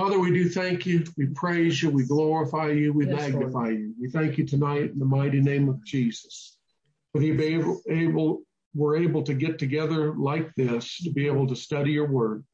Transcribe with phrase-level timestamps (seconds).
[0.00, 1.04] Father, we do thank you.
[1.18, 1.90] We praise you.
[1.90, 2.90] We glorify you.
[2.94, 3.94] We Yes, magnify you.
[4.00, 6.56] We thank you tonight in the mighty name of Jesus.
[7.12, 8.40] For the able, able,
[8.74, 12.44] we're able to get together like this to be able to study your word.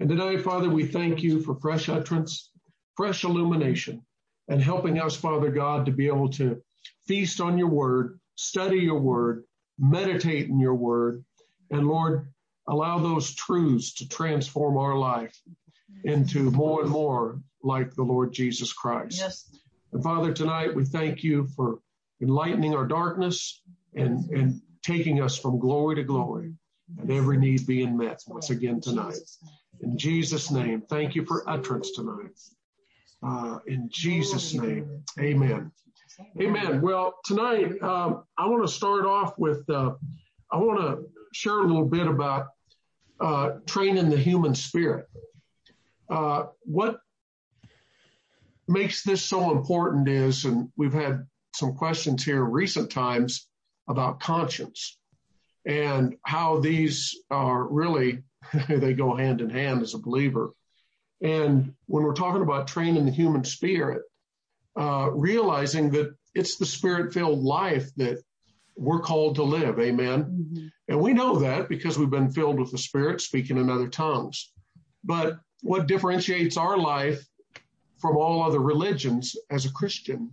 [0.00, 2.50] And tonight, Father, we thank you for fresh utterance,
[2.94, 4.04] fresh illumination,
[4.48, 6.60] and helping us, Father God, to be able to
[7.06, 9.44] feast on your word, study your word,
[9.78, 11.24] meditate in your word,
[11.70, 12.30] and Lord,
[12.68, 15.40] allow those truths to transform our life
[16.04, 19.18] into more and more like the Lord Jesus Christ.
[19.18, 19.58] Yes.
[19.92, 21.78] And Father, tonight we thank you for
[22.20, 23.62] enlightening our darkness
[23.94, 26.54] and, and taking us from glory to glory
[26.98, 29.18] and every need being met once again tonight.
[29.80, 32.38] In Jesus' name, thank you for utterance tonight.
[33.22, 35.70] Uh, in Jesus' name, amen.
[36.40, 36.80] Amen.
[36.82, 39.92] Well, tonight, um, I want to start off with, uh,
[40.50, 42.48] I want to share a little bit about
[43.20, 45.06] uh, training the human spirit.
[46.12, 47.00] Uh, what
[48.68, 53.48] makes this so important is, and we've had some questions here recent times
[53.88, 54.98] about conscience
[55.64, 58.22] and how these are really,
[58.68, 60.50] they go hand in hand as a believer.
[61.22, 64.02] And when we're talking about training the human spirit,
[64.78, 68.22] uh, realizing that it's the spirit filled life that
[68.76, 69.80] we're called to live.
[69.80, 70.24] Amen.
[70.24, 70.66] Mm-hmm.
[70.88, 74.52] And we know that because we've been filled with the spirit speaking in other tongues.
[75.04, 77.24] But what differentiates our life
[77.98, 80.30] from all other religions as a Christian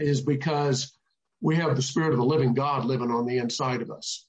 [0.00, 0.96] is because
[1.40, 4.26] we have the spirit of the living God living on the inside of us.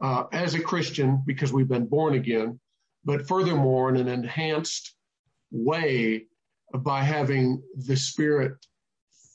[0.00, 2.58] Uh, as a Christian, because we've been born again,
[3.04, 4.94] but furthermore, in an enhanced
[5.50, 6.24] way
[6.74, 8.54] by having the spirit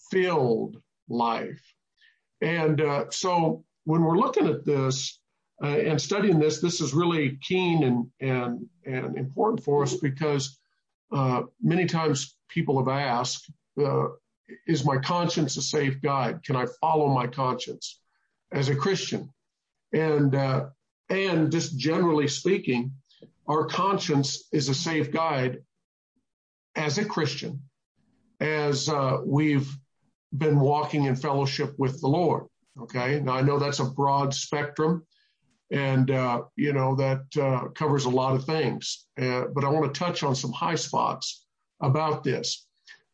[0.09, 1.62] filled life.
[2.42, 5.20] And uh, so when we're looking at this
[5.61, 10.58] and studying this, this is really keen and, and, and important for us because
[11.12, 13.50] uh, many times people have asked,
[13.84, 14.08] uh,
[14.67, 16.44] is my conscience a safe guide?
[16.44, 18.02] Can I follow my conscience
[18.52, 19.34] as a Christian?
[19.94, 20.68] And, uh,
[21.09, 22.91] and just generally speaking,
[23.47, 25.63] our conscience is a safe guide
[26.75, 27.62] as a Christian,
[28.40, 29.74] as uh, we've
[30.38, 32.46] been walking in fellowship with the Lord.
[32.81, 33.22] Okay.
[33.22, 35.06] Now I know that's a broad spectrum
[35.72, 39.06] and, uh, you know, that uh, covers a lot of things.
[39.20, 41.46] Uh, but I want to touch on some high spots
[41.81, 42.66] about this.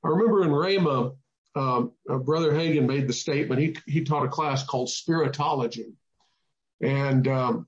[0.04, 1.16] I remember in Rhema,
[1.56, 3.62] um, Brother Hagin made the statement.
[3.62, 5.94] He, he taught a class called Spiritology.
[6.82, 7.68] And um,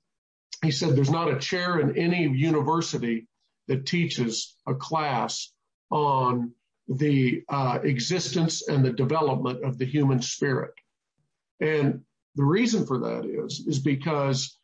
[0.64, 3.28] he said there's not a chair in any university
[3.68, 5.52] that teaches a class
[5.90, 6.54] on
[6.88, 10.74] the uh, existence and the development of the human spirit.
[11.60, 12.02] And
[12.36, 14.63] the reason for that is, is because uh,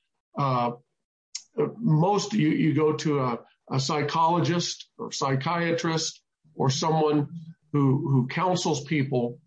[1.77, 3.39] most you, go to a,
[3.77, 6.23] psychologist or psychiatrist
[6.55, 7.27] or someone
[7.71, 9.37] who, who counsels people,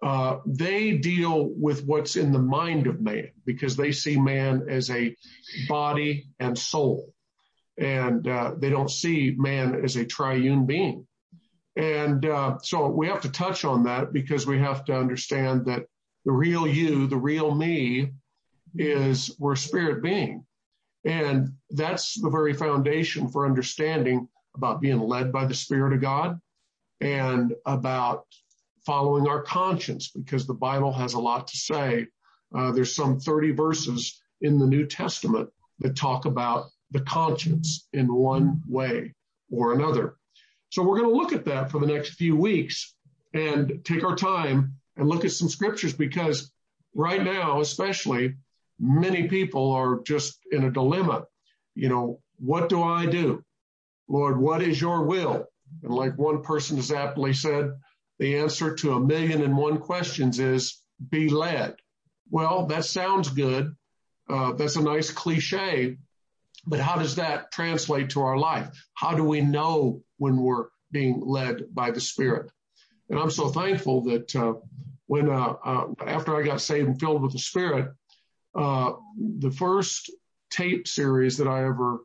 [0.00, 4.90] uh, they deal with what's in the mind of man because they see man as
[4.90, 5.16] a
[5.68, 7.12] body and soul.
[7.76, 11.06] And uh, they don't see man as a triune being.
[11.74, 15.86] And uh, so we have to touch on that because we have to understand that
[16.24, 18.12] the real you, the real me,
[18.76, 20.44] is we're spirit being.
[21.04, 26.40] And that's the very foundation for understanding about being led by the Spirit of God
[27.00, 28.26] and about
[28.86, 32.06] following our conscience because the Bible has a lot to say.
[32.54, 38.12] Uh, there's some 30 verses in the New Testament that talk about the conscience in
[38.12, 39.12] one way
[39.50, 40.16] or another.
[40.70, 42.94] So we're going to look at that for the next few weeks
[43.32, 46.52] and take our time and look at some scriptures because
[46.94, 48.34] right now, especially,
[48.78, 51.24] many people are just in a dilemma.
[51.74, 53.42] You know, what do I do?
[54.08, 55.46] Lord, what is your will?
[55.82, 57.72] And like one person has aptly said,
[58.18, 61.76] the answer to a million and one questions is be led.
[62.30, 63.74] Well, that sounds good.
[64.28, 65.98] Uh, that's a nice cliche,
[66.66, 68.70] but how does that translate to our life?
[68.94, 72.50] How do we know when we're being led by the Spirit?
[73.10, 74.54] And I'm so thankful that uh,
[75.06, 77.92] when uh, uh after I got saved and filled with the Spirit,
[78.54, 80.10] the first
[80.50, 82.00] tape series that I ever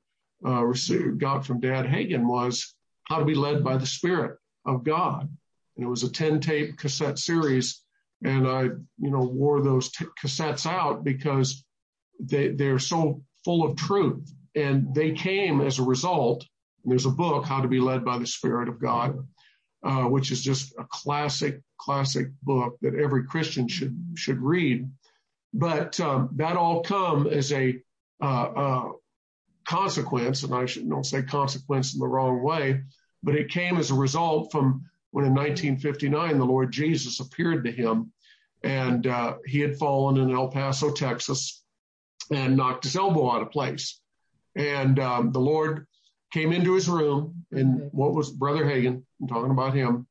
[0.46, 2.74] uh, received, got from Dad Hagin was
[3.04, 5.30] How to Be Led by the Spirit of God.
[5.75, 7.81] And it was a 10 tape cassette series.
[8.24, 11.63] And I, you know, wore those t- cassettes out because
[12.19, 14.34] they, they're so full of truth.
[14.56, 16.45] And they came as a result.
[16.84, 19.25] there's a book, How to Be Led by the Spirit of God,
[19.84, 24.90] uh, which is just a classic, classic book that every Christian should should read.
[25.54, 27.80] But um, that all come as a
[28.22, 28.92] uh, uh,
[29.66, 32.81] consequence, and I should not say consequence in the wrong way,
[33.24, 37.72] but it came as a result from when in 1959 the Lord Jesus appeared to
[37.72, 38.12] him
[38.63, 41.63] and uh, he had fallen in El Paso, Texas,
[42.31, 44.00] and knocked his elbow out of place.
[44.56, 45.88] And um, the Lord
[46.31, 49.04] came into his room, and what was Brother Hagin?
[49.22, 50.07] I'm talking about him.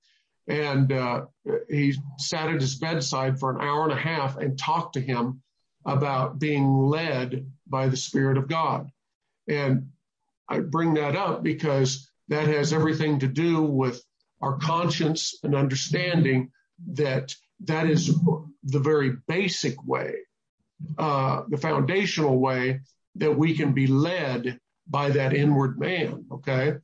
[0.49, 1.27] And uh,
[1.69, 5.43] he sat at his bedside for an hour and a half and talked to him
[5.85, 8.91] about being led by the Spirit of God.
[9.47, 9.91] And
[10.49, 14.03] I bring that up because that has everything to do with
[14.41, 16.51] our conscience and understanding
[16.93, 17.35] that
[17.65, 18.15] that is
[18.65, 20.15] the very basic way,
[20.99, 22.81] uh, the foundational way
[23.17, 26.25] that we can be led by that inward man.
[26.33, 26.75] Okay.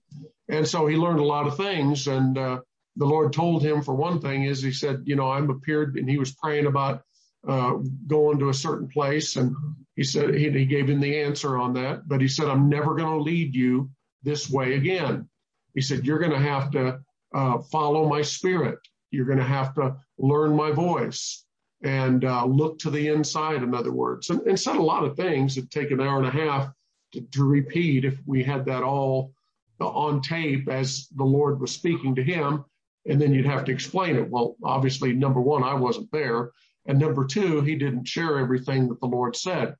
[0.48, 2.06] And so he learned a lot of things.
[2.06, 2.60] And uh,
[2.96, 6.08] the Lord told him, for one thing, is he said, you know, I'm appeared, and
[6.08, 7.02] he was praying about
[7.46, 7.74] uh,
[8.06, 9.36] going to a certain place.
[9.36, 9.54] And
[9.96, 12.08] he said, he, he gave him the answer on that.
[12.08, 13.90] But he said, I'm never going to lead you
[14.22, 15.28] this way again.
[15.74, 17.00] He said, you're going to have to
[17.34, 18.78] uh, follow my spirit.
[19.10, 21.44] You're going to have to learn my voice
[21.82, 25.16] and uh, look to the inside, in other words, and, and said a lot of
[25.16, 26.72] things that take an hour and a half
[27.12, 29.32] to, to repeat if we had that all
[29.80, 32.64] on tape as the Lord was speaking to him.
[33.06, 34.28] And then you'd have to explain it.
[34.28, 36.50] Well, obviously, number one, I wasn't there.
[36.86, 39.74] And number two, he didn't share everything that the Lord said.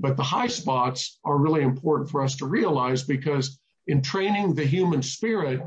[0.00, 4.64] But the high spots are really important for us to realize because in training the
[4.64, 5.60] human spirit,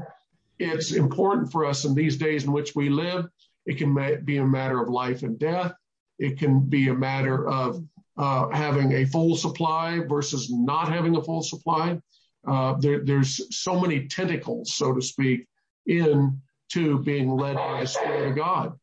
[0.60, 3.28] it's important for us in these days in which we live.
[3.66, 3.94] It can
[4.24, 5.74] be a matter of life and death.
[6.20, 7.84] It can be a matter of
[8.18, 12.00] uh, having a full supply versus not having a full supply.
[12.48, 15.48] Uh, there, there's so many tentacles, so to speak,
[15.88, 16.40] in
[16.74, 18.74] to being led by the Spirit of God.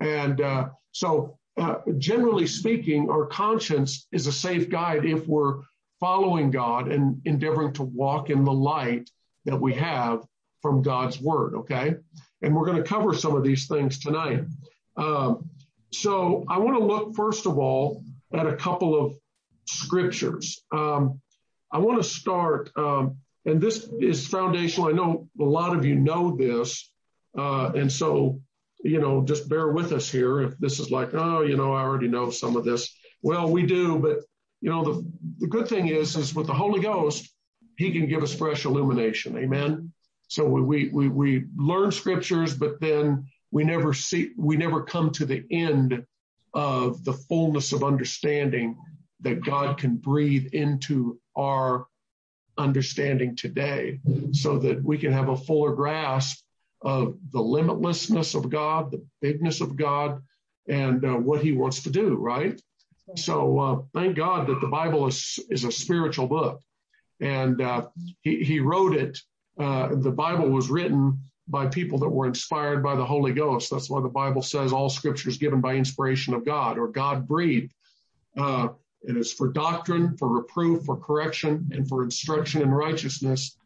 [0.00, 5.60] And uh, so, uh, generally speaking, our conscience is a safe guide if we're
[6.00, 9.08] following God and endeavoring to walk in the light
[9.44, 10.24] that we have
[10.62, 11.54] from God's word.
[11.54, 11.94] Okay.
[12.42, 14.44] And we're going to cover some of these things tonight.
[14.96, 15.48] Um,
[15.92, 18.02] so I want to look first of all
[18.32, 19.14] at a couple of
[19.66, 20.62] scriptures.
[20.72, 21.20] Um,
[21.70, 24.88] I want to start, um, and this is foundational.
[24.88, 26.90] I know a lot of you know this.
[27.36, 28.40] Uh, and so,
[28.82, 30.42] you know, just bear with us here.
[30.42, 32.94] If this is like, oh, you know, I already know some of this.
[33.22, 34.18] Well, we do, but
[34.60, 37.30] you know, the, the good thing is, is with the Holy Ghost,
[37.76, 39.36] he can give us fresh illumination.
[39.36, 39.92] Amen.
[40.28, 45.26] So we, we, we learn scriptures, but then we never see, we never come to
[45.26, 46.04] the end
[46.54, 48.76] of the fullness of understanding
[49.20, 51.86] that God can breathe into our
[52.56, 54.00] understanding today
[54.32, 56.43] so that we can have a fuller grasp
[56.84, 60.22] of the limitlessness of God, the bigness of God,
[60.68, 62.60] and uh, what he wants to do, right?
[63.16, 66.60] So uh, thank God that the Bible is, is a spiritual book.
[67.20, 67.88] And uh,
[68.22, 69.18] he, he wrote it
[69.58, 73.70] uh, the Bible was written by people that were inspired by the Holy Ghost.
[73.70, 77.28] That's why the Bible says all scripture is given by inspiration of God or God
[77.28, 77.72] breathed.
[78.36, 78.68] Uh,
[79.02, 83.56] it is for doctrine, for reproof, for correction, and for instruction in righteousness.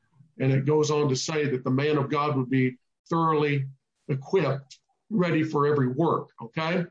[0.41, 2.77] And it goes on to say that the man of God would be
[3.11, 3.67] thoroughly
[4.09, 4.79] equipped,
[5.11, 6.29] ready for every work.
[6.43, 6.85] Okay.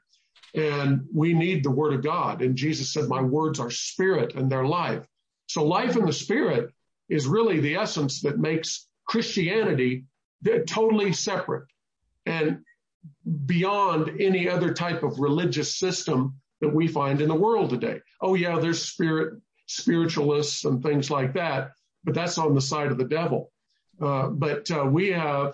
[0.56, 2.42] And we need the word of God.
[2.42, 5.06] And Jesus said, my words are spirit and they're life.
[5.48, 6.72] So life in the spirit
[7.10, 10.06] is really the essence that makes Christianity
[10.68, 11.68] totally separate
[12.26, 12.60] and
[13.46, 18.02] beyond any other type of religious system that we find in the world today.
[18.22, 21.72] Oh yeah, there's spirit, spiritualists and things like that,
[22.04, 23.52] but that's on the side of the devil.
[24.02, 25.54] Uh, but uh, we have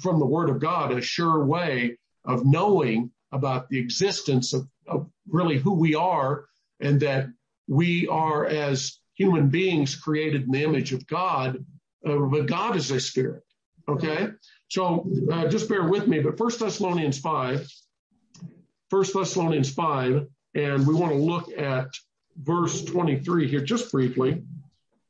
[0.00, 5.08] from the word of God a sure way of knowing about the existence of, of
[5.28, 6.44] really who we are
[6.80, 7.28] and that
[7.68, 11.64] we are as human beings created in the image of God
[12.06, 13.42] uh, but God is a spirit.
[13.88, 14.28] Okay.
[14.68, 17.68] So uh, just bear with me, but First Thessalonians 5,
[18.88, 21.88] First Thessalonians 5, and we want to look at
[22.36, 24.42] verse 23 here just briefly.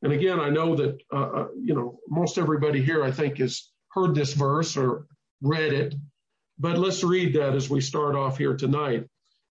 [0.01, 3.69] And again, I know that, uh, uh, you know, most everybody here, I think, has
[3.93, 5.05] heard this verse or
[5.41, 5.95] read it,
[6.59, 9.07] but let's read that as we start off here tonight.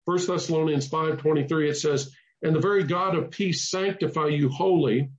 [0.05, 5.09] First Thessalonians 5:23 it says, and the very God of peace sanctify you wholly,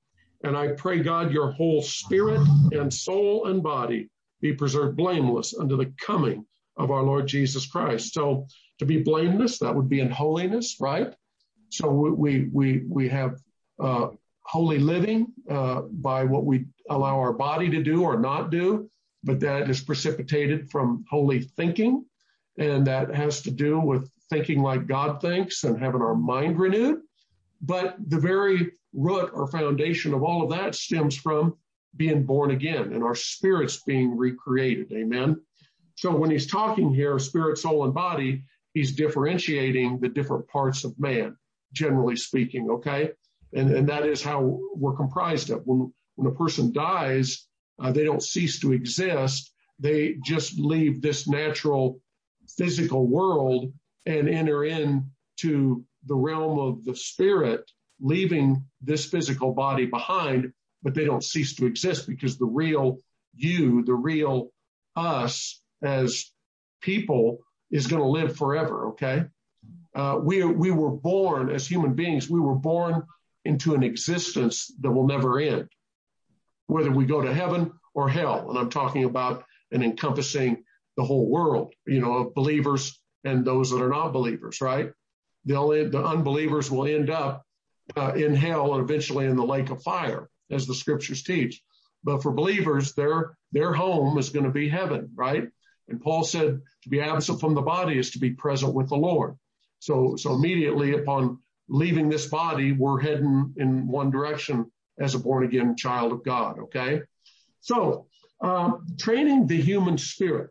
[0.43, 2.41] and I pray, God, your whole spirit
[2.73, 4.09] and soul and body
[4.41, 6.47] be preserved blameless unto the coming
[6.77, 8.15] of our Lord Jesus Christ.
[8.15, 8.47] So
[8.79, 11.13] to be blameless, that would be in holiness, right?
[11.69, 13.39] So we, we, we have,
[13.79, 14.09] uh,
[14.43, 18.91] holy living, uh, by what we allow our body to do or not do,
[19.23, 22.05] but that is precipitated from holy thinking.
[22.59, 27.01] And that has to do with thinking like God thinks and having our mind renewed.
[27.63, 31.57] But the very root or foundation of all of that stems from
[31.97, 34.93] being born again and our spirits being recreated.
[34.93, 35.41] Amen.
[35.97, 40.99] So when he's talking here, spirit, soul, and body, he's differentiating the different parts of
[40.99, 41.37] man,
[41.73, 42.71] generally speaking.
[42.71, 43.11] Okay.
[43.53, 45.63] And, and that is how we're comprised of.
[45.67, 47.47] When, when a person dies,
[47.81, 49.53] uh, they don't cease to exist.
[49.79, 52.01] They just leave this natural
[52.57, 53.73] physical world
[54.07, 57.71] and enter into the realm of the spirit,
[58.01, 62.99] leaving this physical body behind, but they don't cease to exist because the real
[63.35, 64.51] you, the real
[64.97, 66.31] us as
[66.81, 67.39] people
[67.71, 68.89] is going to live forever.
[68.89, 69.25] Okay.
[69.95, 72.31] Uh, we, we were born as human beings.
[72.31, 73.03] We were born
[73.45, 75.69] into an existence that will never end,
[76.71, 78.49] whether we go to heaven or hell.
[78.49, 80.65] And I'm talking about and encompassing
[80.97, 84.93] the whole world, you know, of believers and those that are not believers, right?
[85.45, 87.45] The unbelievers will end up
[87.97, 91.63] uh, in hell and eventually in the lake of fire, as the scriptures teach.
[92.05, 95.49] But for believers, their, their home is going to be heaven, right?
[95.89, 98.97] And Paul said to be absent from the body is to be present with the
[98.97, 99.37] Lord.
[99.81, 105.45] So, so immediately upon leaving this body, we're heading in one direction as a born
[105.45, 106.59] again child of God.
[106.59, 107.03] Okay.
[107.61, 108.07] So,
[108.41, 110.51] um, training the human spirit.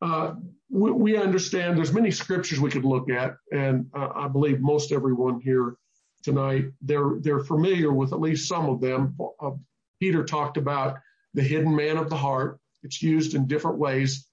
[0.00, 0.34] Uh,
[0.70, 4.92] we, we, understand there's many scriptures we could look at, and uh, I believe most
[4.92, 5.76] everyone here
[6.22, 9.16] tonight they're they're familiar with at least some of them.
[9.40, 9.52] Uh,
[10.00, 10.98] Peter talked about
[11.34, 12.58] the hidden man of the heart.
[12.82, 14.26] It's used in different ways,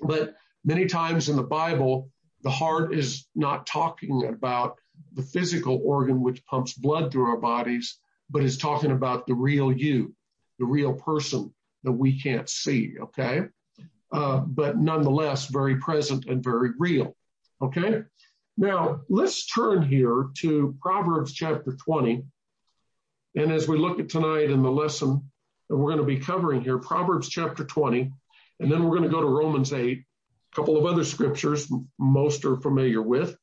[0.00, 0.34] but
[0.64, 2.10] many times in the Bible,
[2.42, 4.76] the heart is not talking about
[5.14, 7.98] the physical organ which pumps blood through our bodies,
[8.30, 10.14] but is talking about the real you,
[10.58, 11.52] the real person
[11.82, 12.94] that we can't see.
[13.00, 13.42] Okay.
[14.12, 17.16] Uh, but nonetheless, very present and very real.
[17.62, 18.02] Okay.
[18.56, 22.24] Now let's turn here to Proverbs chapter 20.
[23.36, 25.30] And as we look at tonight in the lesson
[25.68, 28.12] that we're going to be covering here, Proverbs chapter 20,
[28.60, 32.44] and then we're going to go to Romans 8, a couple of other scriptures most
[32.44, 33.36] are familiar with,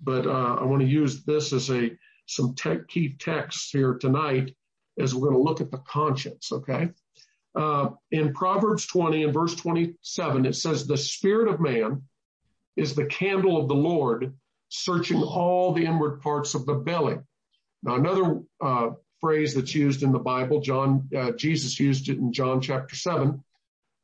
[0.00, 1.90] but uh, I want to use this as a
[2.26, 2.54] some
[2.88, 4.54] key texts here tonight
[4.98, 6.52] as we're going to look at the conscience.
[6.52, 6.90] Okay.
[7.54, 12.02] Uh, in Proverbs 20 and verse 27, it says, the spirit of man
[12.76, 14.34] is the candle of the Lord,
[14.70, 17.16] searching all the inward parts of the belly.
[17.82, 22.32] Now, another uh, phrase that's used in the Bible, John, uh, Jesus used it in
[22.32, 23.42] John chapter 7.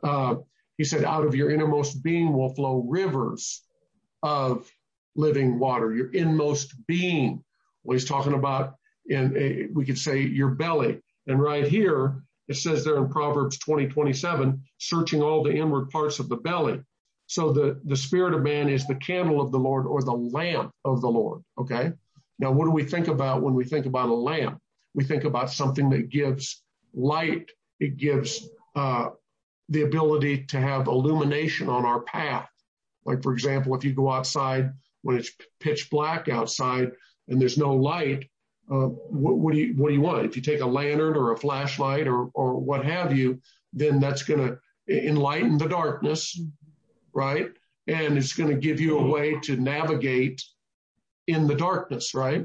[0.02, 0.36] Uh,
[0.76, 3.62] he said, out of your innermost being will flow rivers
[4.22, 4.70] of
[5.16, 7.42] living water, your inmost being.
[7.82, 8.74] Well, he's talking about
[9.06, 11.00] in we could say your belly.
[11.26, 16.18] And right here, it says there in Proverbs 20, 27, searching all the inward parts
[16.18, 16.80] of the belly.
[17.26, 20.72] So the, the spirit of man is the candle of the Lord or the lamp
[20.84, 21.42] of the Lord.
[21.58, 21.92] Okay.
[22.38, 24.60] Now, what do we think about when we think about a lamp?
[24.94, 26.62] We think about something that gives
[26.94, 27.50] light.
[27.80, 29.10] It gives, uh,
[29.68, 32.48] the ability to have illumination on our path.
[33.04, 35.30] Like, for example, if you go outside when it's
[35.60, 36.92] pitch black outside
[37.28, 38.28] and there's no light,
[38.70, 40.26] uh, what, what, do you what do you want?
[40.26, 43.40] If you take a lantern or a flashlight or or what have you,
[43.72, 44.58] then that's going to
[44.88, 46.40] enlighten the darkness,
[47.12, 47.50] right?
[47.86, 50.42] And it's going to give you a way to navigate
[51.26, 52.44] in the darkness, right?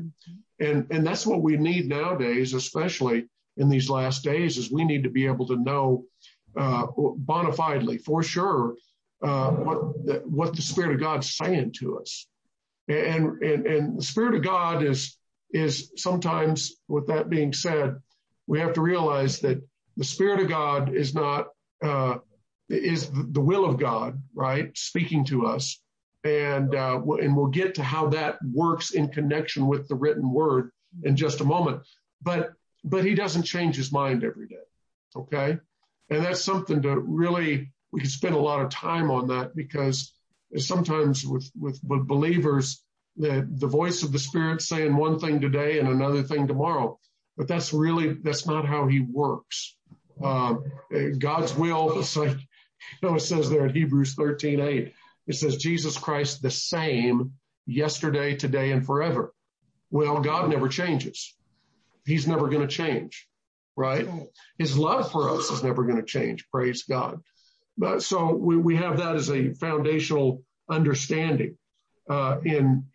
[0.60, 5.04] And and that's what we need nowadays, especially in these last days, is we need
[5.04, 6.06] to be able to know
[6.56, 8.76] uh, bona fidely, for sure,
[9.24, 12.28] uh, what the, what the Spirit of God's saying to us.
[12.88, 15.18] And and and the Spirit of God is
[15.54, 17.96] is sometimes, with that being said,
[18.48, 19.62] we have to realize that
[19.96, 21.50] the Spirit of God is not,
[21.84, 22.18] uh,
[22.68, 24.76] is the will of God, right?
[24.76, 25.80] Speaking to us.
[26.24, 30.72] And, uh, and we'll get to how that works in connection with the written word
[31.04, 31.84] in just a moment.
[32.22, 34.56] But, but he doesn't change his mind every day.
[35.16, 35.58] Okay.
[36.10, 40.14] And that's something to really, we could spend a lot of time on that because
[40.58, 42.84] sometimes with, with, with believers,
[43.18, 47.00] the, the voice of the Spirit saying one thing today and another thing tomorrow.
[47.38, 49.76] But that's really, that's not how he works.
[50.24, 50.56] Uh,
[51.18, 54.94] God's will, it's like, you know, it says there in Hebrews 13, 8,
[55.28, 57.34] it says Jesus Christ the same
[57.66, 59.34] yesterday, today, and forever.
[59.90, 61.36] Well, God never changes.
[62.06, 63.28] He's never going to change,
[63.78, 64.08] right?
[64.58, 66.46] His love for us is never going to change.
[66.52, 67.22] Praise God.
[67.78, 71.58] But so we, have that as a foundational understanding
[72.10, 72.86] uh, in,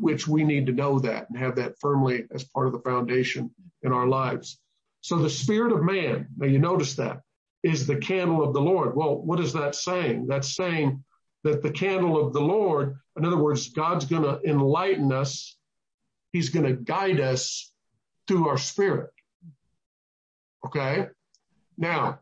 [0.00, 3.50] which we need to know that and have that firmly as part of the foundation
[3.82, 4.58] in our lives.
[5.02, 7.20] So the spirit of man, now you notice that,
[7.62, 8.96] is the candle of the Lord.
[8.96, 10.26] Well, what is that saying?
[10.26, 11.04] That's saying
[11.44, 15.56] that the candle of the Lord, in other words, God's going to enlighten us.
[16.32, 17.70] He's going to guide us
[18.26, 19.10] through our spirit.
[20.66, 21.08] Okay.
[21.78, 22.16] Now, uh,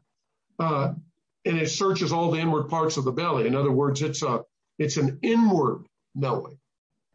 [0.58, 3.46] and it searches all the inward parts of the belly.
[3.46, 4.42] In other words, it's a,
[4.78, 6.58] it's an inward knowing,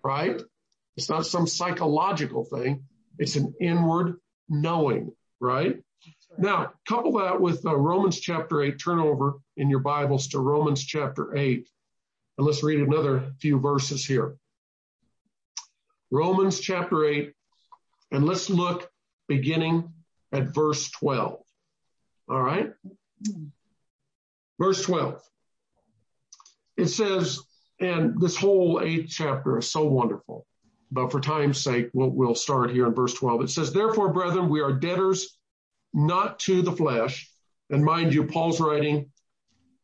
[0.04, 0.42] right?
[0.96, 2.86] It's not some psychological thing.
[3.18, 4.18] It's an inward
[4.50, 5.82] knowing, right?
[6.38, 8.80] Now, couple that with uh, Romans chapter 8.
[8.80, 11.68] Turn over in your Bibles to Romans chapter 8.
[12.38, 14.36] And let's read another few verses here.
[16.12, 17.34] Romans chapter 8.
[18.12, 18.90] And let's look
[19.28, 19.92] beginning
[20.32, 21.40] at verse 12.
[22.30, 22.74] All right.
[24.60, 25.22] Verse 12.
[26.78, 27.42] It says,
[27.80, 30.46] and this whole eighth chapter is so wonderful,
[30.92, 33.44] but for time's sake, we'll, we'll start here in verse 12.
[33.44, 35.38] It says, therefore, brethren, we are debtors
[35.94, 37.30] not to the flesh.
[37.70, 39.12] And mind you, Paul's writing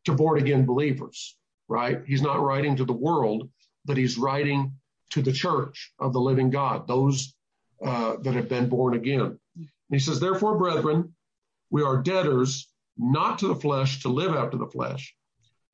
[0.04, 1.36] to born again believers,
[1.68, 2.02] right?
[2.06, 3.50] He's not writing to the world,
[3.84, 4.72] but he's writing
[5.10, 7.34] to the church of the living God, those
[7.84, 9.20] uh, that have been born again.
[9.20, 9.38] And
[9.90, 11.14] he says, therefore, brethren,
[11.70, 12.69] we are debtors
[13.00, 15.14] not to the flesh to live after the flesh.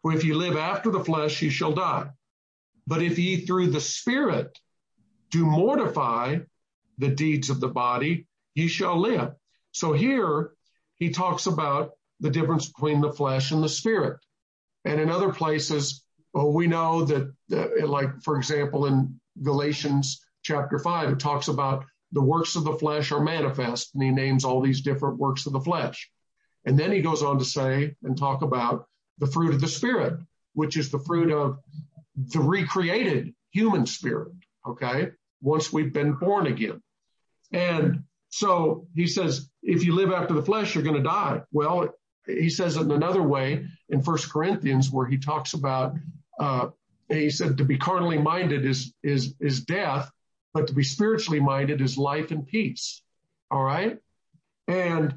[0.03, 2.11] For if ye live after the flesh, ye shall die.
[2.87, 4.59] But if ye through the Spirit
[5.31, 6.39] do mortify
[6.99, 9.35] the deeds of the body, ye shall live.
[9.73, 10.53] So here
[10.95, 11.91] he talks about
[12.21, 14.19] the difference between the flesh and the spirit.
[14.85, 20.79] And in other places, well, we know that, uh, like, for example, in Galatians chapter
[20.79, 24.63] 5, it talks about the works of the flesh are manifest, and he names all
[24.63, 26.11] these different works of the flesh.
[26.67, 30.19] And then he goes on to say and talk about the fruit of the spirit,
[30.53, 31.59] which is the fruit of
[32.17, 34.33] the recreated human spirit.
[34.67, 35.11] Okay.
[35.41, 36.83] Once we've been born again.
[37.53, 41.43] And so he says, if you live after the flesh, you're going to die.
[41.53, 41.89] Well,
[42.27, 45.95] he says it in another way in First Corinthians, where he talks about,
[46.41, 46.71] uh,
[47.09, 50.11] he said to be carnally minded is, is, is death,
[50.53, 53.03] but to be spiritually minded is life and peace.
[53.51, 53.99] All right.
[54.67, 55.15] And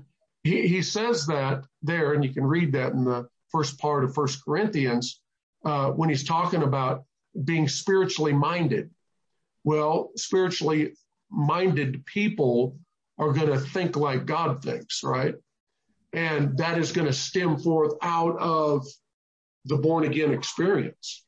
[0.50, 4.16] he, he says that there, and you can read that in the first part of
[4.16, 5.22] First Corinthians,
[5.64, 7.04] uh, when he's talking about
[7.44, 8.90] being spiritually minded.
[9.64, 10.94] Well, spiritually
[11.30, 12.78] minded people
[13.20, 15.36] are going to think like God thinks, right?
[16.14, 18.88] And that is going to stem forth out of
[19.66, 21.26] the born again experience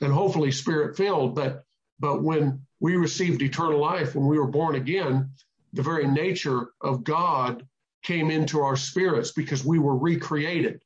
[0.00, 1.34] and hopefully spirit filled.
[1.34, 1.64] But,
[1.98, 5.30] but when we received eternal life, when we were born again,
[5.72, 7.66] the very nature of God
[8.04, 10.82] came into our spirits because we were recreated.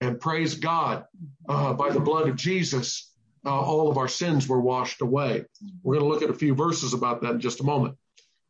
[0.00, 1.04] And praise God,
[1.48, 3.12] uh, by the blood of Jesus,
[3.44, 5.44] uh, all of our sins were washed away.
[5.82, 7.96] We're going to look at a few verses about that in just a moment.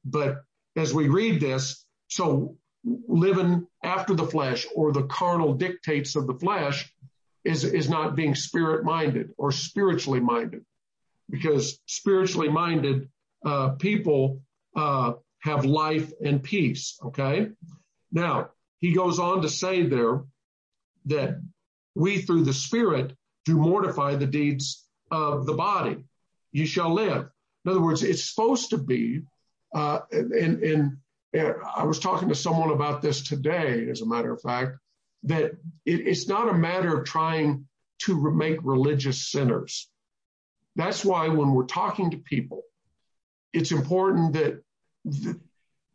[0.04, 0.42] But
[0.76, 6.34] as we read this, so living after the flesh or the carnal dictates of the
[6.34, 6.92] flesh
[7.44, 10.64] is, is not being spirit minded or spiritually minded
[11.30, 13.08] because spiritually minded
[13.44, 14.40] uh, people
[14.76, 16.98] uh, have life and peace.
[17.04, 17.48] Okay.
[18.10, 20.24] Now he goes on to say there
[21.04, 21.40] that
[21.94, 26.04] we through the spirit do mortify the deeds of the body.
[26.52, 27.28] You shall live.
[27.64, 29.22] In other words, it's supposed to be
[29.74, 30.96] uh, and, and, and,
[31.76, 34.78] I was talking to someone about this today, as a matter of fact,
[35.24, 35.50] that
[35.84, 37.66] it, it's not a matter of trying
[38.02, 39.90] to make religious sinners.
[40.76, 42.62] That's why when we're talking to people,
[43.52, 44.63] it's important that, that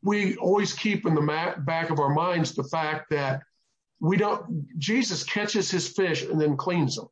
[0.02, 3.41] we always keep in the back of our minds the fact that
[4.00, 7.08] we don't, Jesus catches his fish and then cleans them.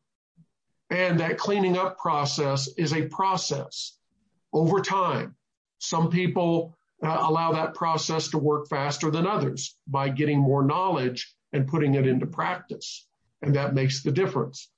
[0.90, 3.98] And that cleaning up process is a process
[4.54, 5.36] over time.
[5.80, 11.36] Some people uh, allow that process to work faster than others by getting more knowledge
[11.52, 13.06] and putting it into practice.
[13.42, 14.72] And that makes the difference.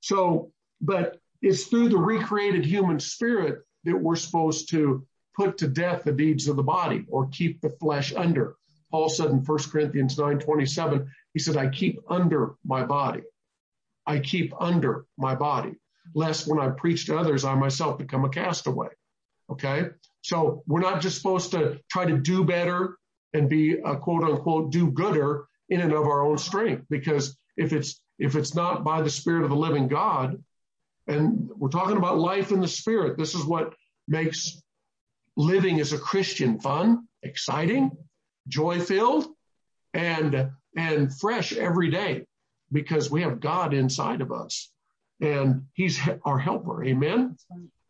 [0.00, 6.04] So, but it's through the recreated human spirit that we're supposed to put to death
[6.04, 8.56] the deeds of the body or keep the flesh under.
[8.90, 13.22] Paul said in 1 Corinthians 9 27, he said, I keep under my body.
[14.06, 15.74] I keep under my body,
[16.14, 18.88] lest when I preach to others, I myself become a castaway.
[19.50, 19.86] Okay.
[20.22, 22.96] So we're not just supposed to try to do better
[23.32, 26.86] and be a quote unquote do gooder in and of our own strength.
[26.90, 30.42] Because if it's, if it's not by the spirit of the living God,
[31.06, 33.74] and we're talking about life in the spirit, this is what
[34.06, 34.60] makes
[35.40, 37.90] living as a Christian fun, exciting,
[38.48, 39.28] joy filled,
[39.94, 42.26] and, and fresh every day
[42.70, 44.70] because we have God inside of us
[45.20, 46.84] and he's our helper.
[46.84, 47.36] Amen.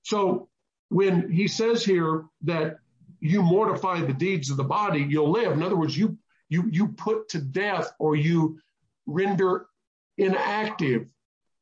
[0.02, 0.48] So
[0.88, 2.78] when he says here that
[3.20, 5.52] you mortify the deeds of the body, you'll live.
[5.52, 6.16] In other words, you,
[6.48, 8.58] you, you put to death or you
[9.06, 9.66] render
[10.18, 11.12] inactive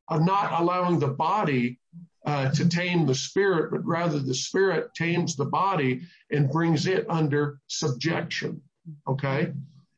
[0.08, 5.34] of not allowing the body uh, to tame the spirit, but rather the spirit tames
[5.34, 8.60] the body and brings it under subjection.
[9.06, 9.52] Okay.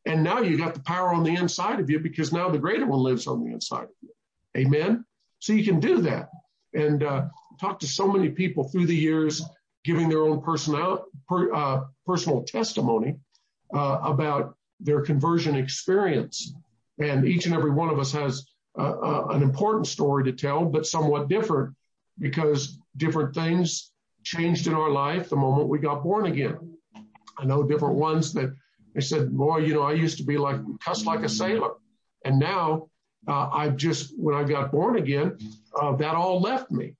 [0.07, 2.87] And now you got the power on the inside of you because now the greater
[2.87, 4.11] one lives on the inside of you.
[4.57, 5.05] Amen.
[5.39, 6.31] So you can do that.
[6.75, 7.27] And uh,
[7.61, 9.43] talk to so many people through the years,
[9.85, 13.17] giving their own personal, per, uh, personal testimony
[13.75, 16.55] uh, about their conversion experience.
[16.99, 18.47] And each and every one of us has
[18.79, 21.75] uh, uh, an important story to tell, but somewhat different
[22.21, 26.59] because different things changed in our life the moment we got born again.
[27.39, 28.55] I know different ones that
[28.95, 31.71] they said, boy, you know, I used to be like cussed like a sailor.
[32.25, 32.89] And now
[33.27, 35.39] uh, I've just, when I got born again,
[35.81, 36.95] uh, that all left me.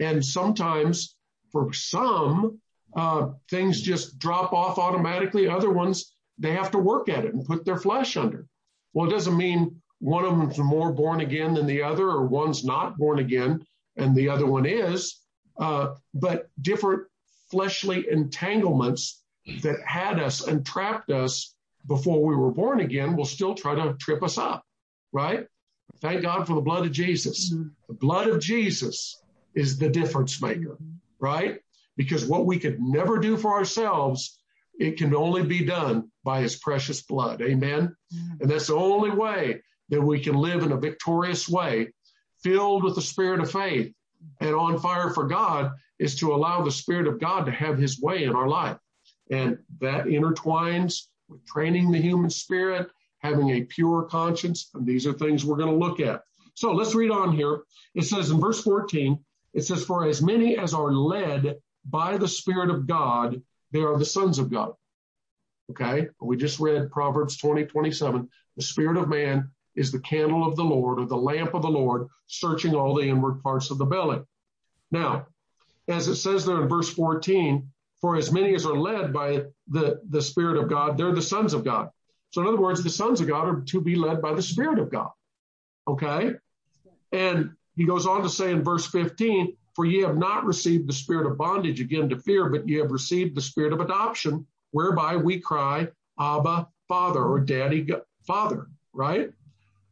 [0.00, 1.16] And sometimes
[1.52, 2.60] for some,
[2.96, 5.48] uh, things just drop off automatically.
[5.48, 8.46] Other ones, they have to work at it and put their flesh under.
[8.92, 12.64] Well, it doesn't mean one of them's more born again than the other, or one's
[12.64, 13.64] not born again
[13.96, 15.20] and the other one is.
[15.58, 17.02] Uh, but different
[17.50, 19.22] fleshly entanglements
[19.62, 21.54] that had us and trapped us
[21.86, 24.64] before we were born again will still try to trip us up,
[25.12, 25.46] right?
[26.00, 27.50] Thank God for the blood of Jesus.
[27.88, 29.22] The blood of Jesus
[29.54, 30.76] is the difference maker,
[31.18, 31.60] right?
[31.96, 34.38] Because what we could never do for ourselves,
[34.78, 37.40] it can only be done by his precious blood.
[37.40, 37.96] Amen.
[38.12, 38.42] Mm-hmm.
[38.42, 41.92] And that's the only way that we can live in a victorious way,
[42.46, 43.92] filled with the spirit of faith
[44.40, 48.00] and on fire for God is to allow the spirit of God to have his
[48.00, 48.76] way in our life.
[49.32, 54.70] And that intertwines with training the human spirit, having a pure conscience.
[54.74, 56.22] And these are things we're going to look at.
[56.54, 57.62] So let's read on here.
[57.96, 59.18] It says in verse 14,
[59.52, 63.98] it says, For as many as are led by the Spirit of God, they are
[63.98, 64.72] the sons of God.
[65.72, 66.06] Okay.
[66.20, 68.28] We just read Proverbs 20, 27.
[68.56, 71.68] The spirit of man is the candle of the Lord or the lamp of the
[71.68, 74.20] Lord, searching all the inward parts of the belly.
[74.90, 75.26] Now,
[75.88, 80.00] as it says there in verse 14, for as many as are led by the,
[80.10, 81.90] the Spirit of God, they're the sons of God.
[82.30, 84.78] So in other words, the sons of God are to be led by the Spirit
[84.78, 85.10] of God.
[85.88, 86.32] Okay?
[87.12, 90.92] And he goes on to say in verse 15, for ye have not received the
[90.92, 95.16] spirit of bondage again to fear, but ye have received the spirit of adoption, whereby
[95.16, 95.86] we cry,
[96.18, 97.86] Abba, Father, or Daddy,
[98.26, 99.30] Father, right?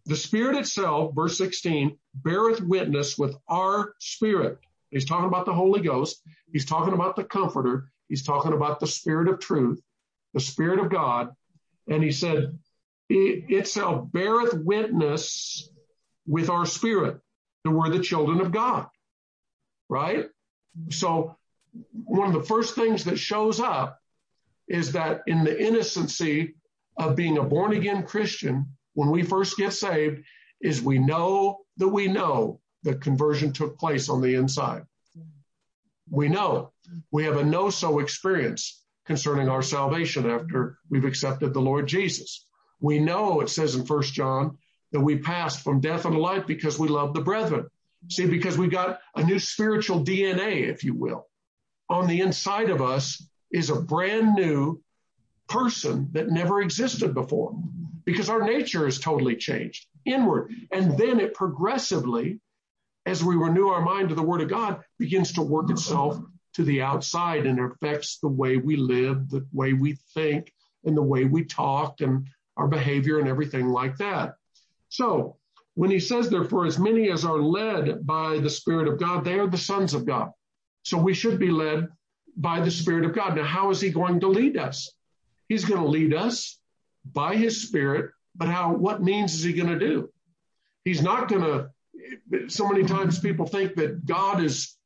[0.07, 4.59] The Spirit itself, verse 16, beareth witness with our spirit.
[4.91, 6.23] He's talking about the Holy Ghost.
[6.53, 7.91] He's talking about the Comforter.
[8.09, 9.83] He's talking about the Spirit of truth,
[10.35, 11.31] the Spirit of God.
[11.89, 12.59] And he said,
[13.09, 15.69] it itself beareth witness
[16.27, 17.19] with our spirit
[17.65, 18.87] that we're the children of God.
[19.89, 20.27] Right?
[20.91, 21.37] So
[21.93, 23.99] one of the first things that shows up
[24.69, 26.55] is that in the innocency
[26.97, 30.25] of being a born again Christian, when we first get saved
[30.61, 34.85] is we know that we know that conversion took place on the inside.
[36.11, 36.73] We know
[37.11, 42.47] we have a know so experience concerning our salvation after we've accepted the Lord Jesus.
[42.81, 44.59] We know it says in first John
[44.93, 47.67] that we passed from death unto life because we love the brethren.
[48.11, 51.27] See, because we got a new spiritual DNA, if you will.
[51.89, 54.81] On the inside of us is a brand new
[55.49, 57.55] person that never existed before
[58.05, 60.53] because our nature is totally changed inward.
[60.71, 62.41] And then it progressively,
[63.07, 66.21] as we renew our mind to the word of God, begins to work itself
[66.55, 70.53] to the outside and affects the way we live, the way we think,
[70.85, 74.37] and the way we talk and our behavior and everything like that.
[74.89, 75.37] So
[75.75, 79.39] when he says, therefore, as many as are led by the Spirit of God, they
[79.39, 80.31] are the sons of God.
[80.83, 81.89] So we should be led
[82.37, 83.37] by the Spirit of God.
[83.37, 84.93] Now, how is he going to lead us?
[85.49, 86.61] He's going to lead us
[87.13, 90.11] by his spirit, but how, what means is he going to do?
[90.85, 94.77] He's not going to, so many times people think that God is,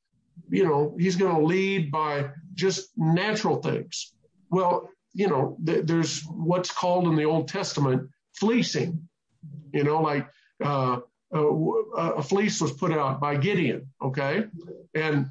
[0.48, 4.12] you know, he's going to lead by just natural things.
[4.50, 9.08] Well, you know, th- there's what's called in the Old Testament fleecing,
[9.72, 10.28] you know, like,
[10.62, 11.00] uh,
[11.34, 14.46] uh, a fleece was put out by Gideon, okay,
[14.94, 15.26] and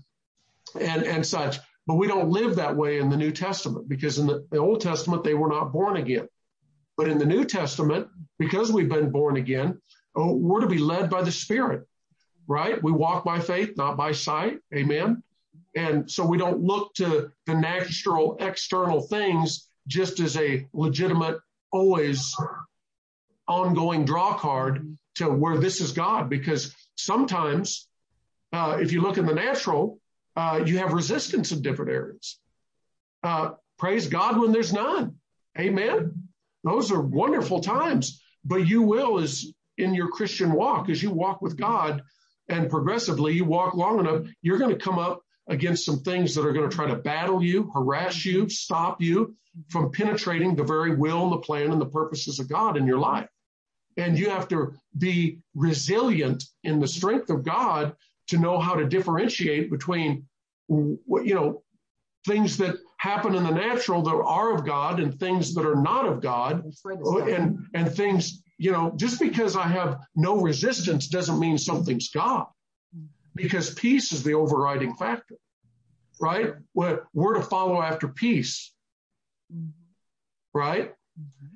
[0.80, 1.58] and and such.
[1.88, 4.82] But we don't live that way in the New Testament because in the, the Old
[4.82, 6.28] Testament they were not born again.
[6.98, 8.08] But in the New Testament,
[8.40, 9.80] because we've been born again,
[10.16, 11.88] oh, we're to be led by the Spirit,
[12.48, 12.82] right?
[12.82, 14.60] We walk by faith, not by sight.
[14.74, 15.24] Amen.
[15.76, 21.38] And so we don't look to the natural external things just as a legitimate,
[21.72, 22.36] always
[23.48, 26.30] ongoing draw card to where this is God.
[26.30, 27.88] Because sometimes,
[28.54, 30.00] uh, if you look in the natural,
[30.36, 32.40] uh, you have resistance in different areas.
[33.24, 35.16] Uh, praise God when there's none.
[35.60, 36.27] Amen.
[36.68, 41.42] Those are wonderful times, but you will is in your Christian walk as you walk
[41.42, 42.02] with God
[42.50, 46.46] and progressively you walk long enough, you're going to come up against some things that
[46.46, 49.36] are going to try to battle you, harass you, stop you
[49.70, 53.00] from penetrating the very will and the plan and the purposes of God in your
[53.00, 53.30] life.
[53.96, 57.96] And you have to be resilient in the strength of God
[58.28, 60.28] to know how to differentiate between,
[60.70, 61.64] you know,
[62.26, 66.06] things that happen in the natural that are of God and things that are not
[66.06, 71.58] of God and, and things, you know, just because I have no resistance doesn't mean
[71.58, 72.48] something's God
[73.36, 75.36] because peace is the overriding factor,
[76.20, 76.56] right?
[76.74, 78.74] We're, we're to follow after peace,
[80.54, 80.94] right?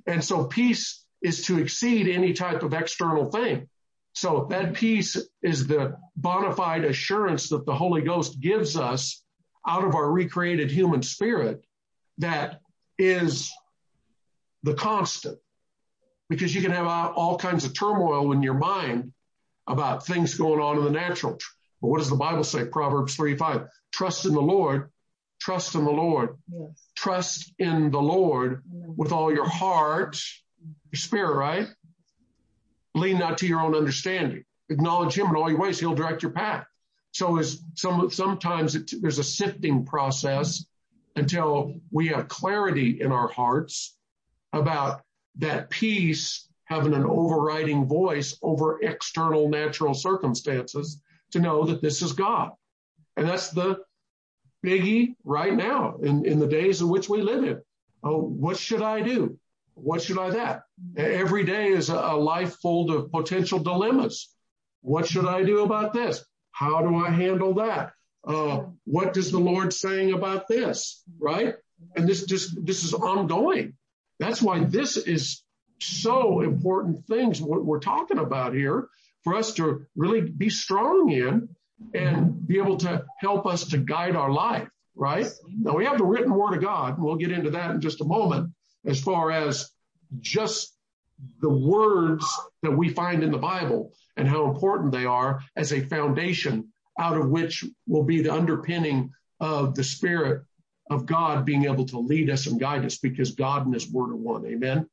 [0.06, 3.67] And so peace is to exceed any type of external thing.
[4.13, 9.23] So that peace is the bona fide assurance that the Holy Ghost gives us
[9.67, 11.63] out of our recreated human spirit
[12.17, 12.62] that
[12.97, 13.52] is
[14.63, 15.38] the constant.
[16.30, 19.12] Because you can have all kinds of turmoil in your mind
[19.67, 21.38] about things going on in the natural.
[21.82, 22.65] But what does the Bible say?
[22.65, 23.67] Proverbs 3 5.
[23.91, 24.89] Trust in the Lord.
[25.41, 26.38] Trust in the Lord.
[26.52, 26.88] Yes.
[26.95, 30.21] Trust in the Lord with all your heart,
[30.91, 31.67] your spirit, right?
[32.93, 34.43] Lean not to your own understanding.
[34.69, 35.80] Acknowledge him in all your ways.
[35.80, 36.65] He'll direct your path.
[37.12, 40.65] So is some, sometimes there's a sifting process
[41.15, 43.97] until we have clarity in our hearts
[44.54, 45.02] about
[45.38, 52.13] that peace having an overriding voice over external natural circumstances to know that this is
[52.13, 52.52] God.
[53.17, 53.80] And that's the
[54.65, 57.62] biggie right now in, in the days in which we live in.
[58.04, 59.38] Oh, what should I do?
[59.74, 60.63] What should I that?
[60.95, 64.34] Every day is a life full of potential dilemmas.
[64.82, 66.24] What should I do about this?
[66.52, 67.94] How do I handle that?
[68.26, 71.04] Uh, what does the Lord saying about this?
[71.20, 71.56] Right?
[71.96, 73.74] And this just this is ongoing.
[74.20, 75.44] That's why this is
[75.80, 78.88] so important things what we're talking about here
[79.24, 81.50] for us to really be strong in
[81.94, 85.28] and be able to help us to guide our life, right?
[85.60, 88.02] Now we have the written word of God, and we'll get into that in just
[88.02, 88.52] a moment
[88.86, 89.72] as far as
[90.20, 90.76] just
[91.40, 92.26] the words
[92.64, 97.18] that we find in the Bible and how important they are as a foundation out
[97.18, 100.44] of which will be the underpinning of the spirit
[100.90, 104.12] of God being able to lead us and guide us because God and his word
[104.12, 104.46] are one.
[104.46, 104.88] Amen.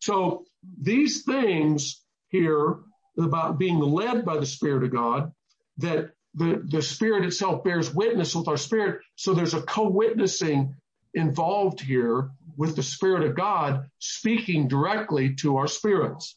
[0.00, 0.44] So
[0.80, 2.78] these things here
[3.18, 5.32] about being led by the Spirit of God,
[5.78, 9.00] that the, the Spirit itself bears witness with our spirit.
[9.16, 10.74] So there's a co-witnessing
[11.14, 16.36] involved here with the Spirit of God speaking directly to our spirits.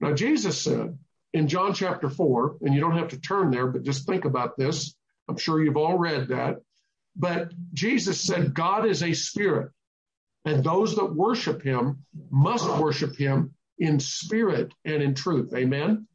[0.00, 0.96] Now, Jesus said
[1.34, 4.56] in John chapter four, and you don't have to turn there, but just think about
[4.56, 4.94] this.
[5.28, 6.58] I'm sure you've all read that.
[7.16, 9.72] But Jesus said, God is a spirit,
[10.44, 15.52] and those that worship him must worship him in spirit and in truth.
[15.54, 16.06] Amen.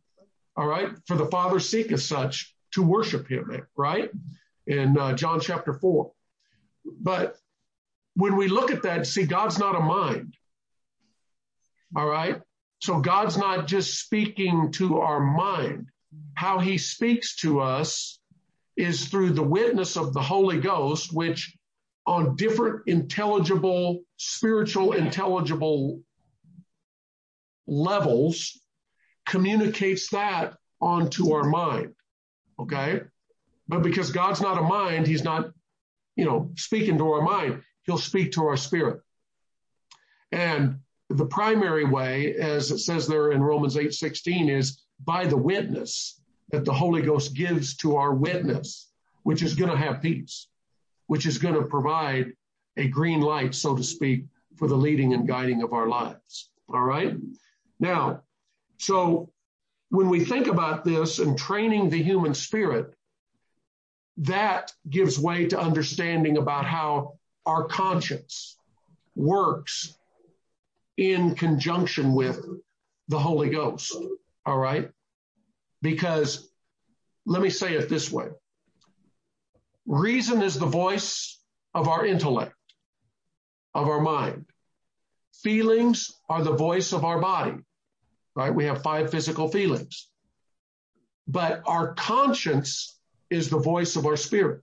[0.56, 0.90] All right.
[1.06, 4.10] For the Father seeketh such to worship him, right?
[4.66, 6.14] In uh, John chapter four.
[6.86, 7.36] But
[8.16, 10.36] when we look at that, see, God's not a mind.
[11.96, 12.42] All right.
[12.80, 15.88] So God's not just speaking to our mind.
[16.36, 18.20] How he speaks to us
[18.76, 21.56] is through the witness of the Holy Ghost, which
[22.06, 26.02] on different intelligible, spiritual, intelligible
[27.68, 28.60] levels
[29.26, 31.94] communicates that onto our mind.
[32.60, 33.02] Okay.
[33.68, 35.52] But because God's not a mind, he's not,
[36.16, 37.62] you know, speaking to our mind.
[37.84, 39.02] He'll speak to our spirit.
[40.32, 45.38] And the primary way, as it says there in Romans 8, 16 is by the
[45.38, 46.20] witness
[46.50, 48.90] that the Holy Ghost gives to our witness,
[49.24, 50.48] which is going to have peace,
[51.08, 52.34] which is going to provide
[52.78, 56.50] a green light, so to speak, for the leading and guiding of our lives.
[56.70, 57.16] All right.
[57.80, 58.22] Now,
[58.78, 59.30] so
[59.90, 62.94] when we think about this and training the human spirit,
[64.18, 68.58] that gives way to understanding about how our conscience
[69.16, 69.98] works
[70.98, 72.46] in conjunction with
[73.08, 73.96] the Holy Ghost.
[74.46, 74.90] All right.
[75.82, 76.50] Because
[77.26, 78.28] let me say it this way.
[79.86, 81.40] Reason is the voice
[81.74, 82.56] of our intellect,
[83.74, 84.46] of our mind.
[85.44, 87.56] Feelings are the voice of our body
[88.36, 88.54] right?
[88.54, 90.08] We have five physical feelings.
[91.28, 94.62] But our conscience is the voice of our spirit.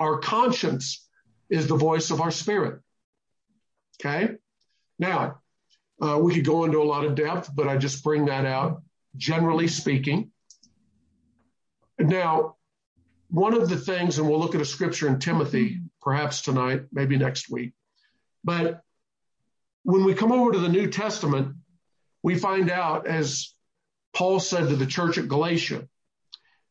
[0.00, 1.03] Our conscience
[1.50, 2.80] is the voice of our spirit.
[4.00, 4.34] Okay.
[4.98, 5.40] Now,
[6.00, 8.82] uh, we could go into a lot of depth, but I just bring that out
[9.16, 10.30] generally speaking.
[11.98, 12.56] Now,
[13.28, 17.16] one of the things, and we'll look at a scripture in Timothy perhaps tonight, maybe
[17.16, 17.72] next week,
[18.42, 18.82] but
[19.84, 21.56] when we come over to the New Testament,
[22.22, 23.54] we find out, as
[24.14, 25.86] Paul said to the church at Galatia,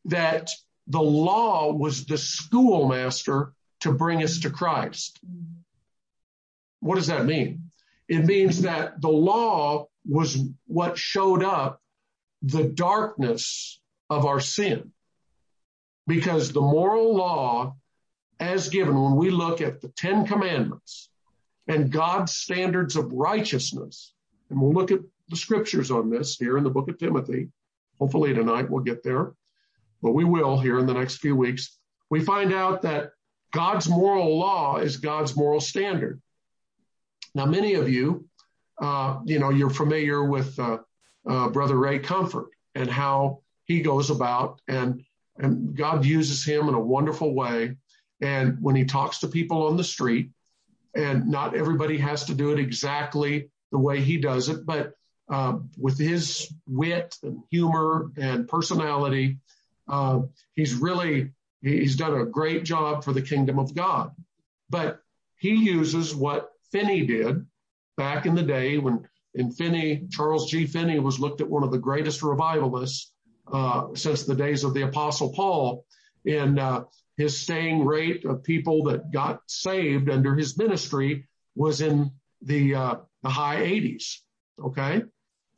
[0.05, 0.49] that
[0.88, 3.53] the law was the schoolmaster
[3.84, 5.19] to bring us to Christ.
[5.26, 5.60] Mm-hmm.
[6.82, 7.69] What does that mean?
[8.10, 11.82] It means that the law was what showed up
[12.41, 14.91] the darkness of our sin.
[16.06, 17.76] Because the moral law,
[18.39, 21.10] as given, when we look at the Ten Commandments
[21.67, 24.13] and God's standards of righteousness,
[24.50, 27.50] and we'll look at the scriptures on this here in the book of Timothy.
[28.00, 29.34] Hopefully tonight we'll get there,
[30.02, 31.78] but we will here in the next few weeks.
[32.10, 33.12] We find out that
[33.54, 36.22] God's moral law is God's moral standard.
[37.36, 38.26] Now, many of you,
[38.82, 40.80] uh, you know, you're familiar with uh,
[41.28, 45.04] uh, Brother Ray Comfort and how he goes about and
[45.38, 47.78] and God uses him in a wonderful way.
[48.22, 50.30] And when he talks to people on the street,
[50.96, 54.94] and not everybody has to do it exactly the way he does it, but
[55.30, 59.39] uh, with his wit and humor and personality,
[59.88, 60.22] uh,
[60.54, 61.32] he's really
[61.63, 64.12] he's done a great job for the kingdom of God.
[64.69, 64.99] But
[65.38, 67.45] he uses what Finney did
[67.97, 70.67] back in the day when in Finney, Charles G.
[70.67, 73.12] Finney was looked at one of the greatest revivalists
[73.52, 75.86] uh, since the days of the Apostle Paul
[76.26, 76.84] in uh,
[77.17, 82.95] his staying rate of people that got saved under his ministry was in the uh,
[83.23, 84.19] the high 80s.
[84.63, 85.04] Okay,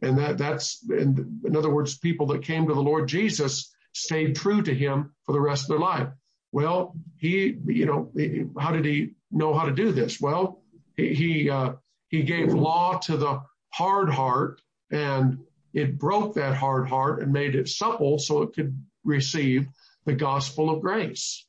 [0.02, 4.36] and that that's in, in other words, people that came to the Lord Jesus stayed
[4.36, 6.10] true to him for the rest of their life.
[6.52, 8.12] Well, he, you know,
[8.60, 10.20] how did he know how to do this?
[10.22, 10.62] Well,
[10.96, 11.74] he, he, uh,
[12.10, 15.40] he gave law to the hard heart and
[15.74, 19.68] it broke that hard heart and made it supple so it could receive
[20.06, 21.46] the gospel of grace.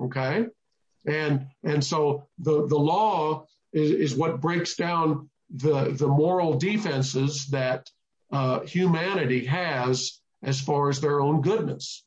[0.00, 0.46] Okay.
[1.06, 7.46] And, and so the, the law is, is what breaks down the, the moral defenses
[7.48, 7.88] that
[8.32, 12.04] uh, humanity has as far as their own goodness.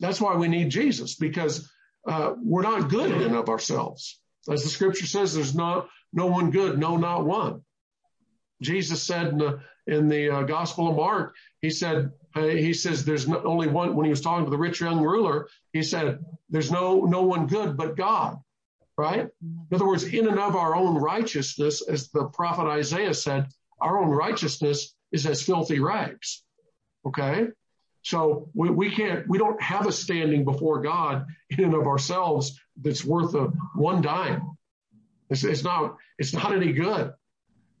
[0.00, 1.70] That's why we need Jesus because
[2.06, 4.20] uh, we're not good in and of ourselves.
[4.48, 7.62] As the scripture says, there's not no one good, no, not one.
[8.62, 13.26] Jesus said in the in the uh, Gospel of Mark, he said he says there's
[13.26, 13.96] no, only one.
[13.96, 17.46] When he was talking to the rich young ruler, he said there's no no one
[17.46, 18.38] good but God.
[18.96, 19.28] Right.
[19.42, 23.46] In other words, in and of our own righteousness, as the prophet Isaiah said,
[23.80, 26.44] our own righteousness is as filthy rags.
[27.06, 27.48] Okay.
[28.02, 32.58] So we, we can't, we don't have a standing before God in and of ourselves
[32.80, 34.56] that's worth a one dime.
[35.28, 37.12] It's, it's not, it's not any good.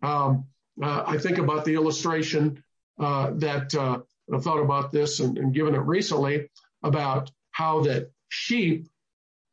[0.02, 0.44] Um,
[0.82, 2.62] uh, I think about the illustration
[2.98, 4.00] uh, that uh,
[4.32, 6.50] I've thought about this and, and given it recently
[6.82, 8.88] about how that sheep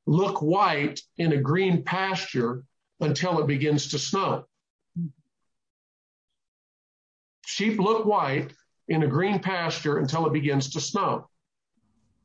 [0.06, 2.64] look white in a green pasture
[3.00, 4.46] until it begins to snow.
[7.46, 8.54] Sheep look white
[8.88, 11.30] in a green pasture until it begins to snow.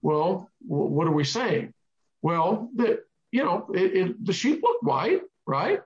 [0.00, 1.74] Well, what are we saying?
[2.22, 5.80] Well, that, you know, it, it, the sheep look white, right?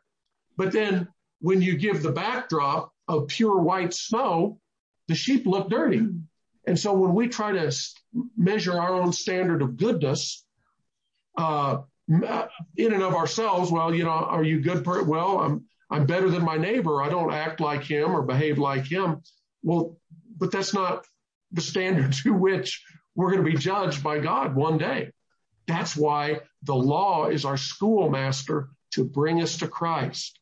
[0.57, 1.09] But then
[1.41, 4.59] when you give the backdrop of pure white snow,
[5.09, 6.09] the sheep look dirty.
[6.67, 7.73] And so when we try to
[8.37, 10.45] measure our own standard of goodness,
[11.39, 14.85] uh, in and of ourselves, well, you know, are you good?
[14.85, 17.03] Per- well, I'm, I'm better than my neighbor.
[17.03, 19.23] I don't act like him or behave like him.
[19.63, 19.97] Well,
[20.37, 21.05] but that's not
[21.53, 22.83] the standard to which
[23.15, 25.11] we're going to be judged by God one day.
[25.67, 30.39] That's why the law is our schoolmaster to bring us to Christ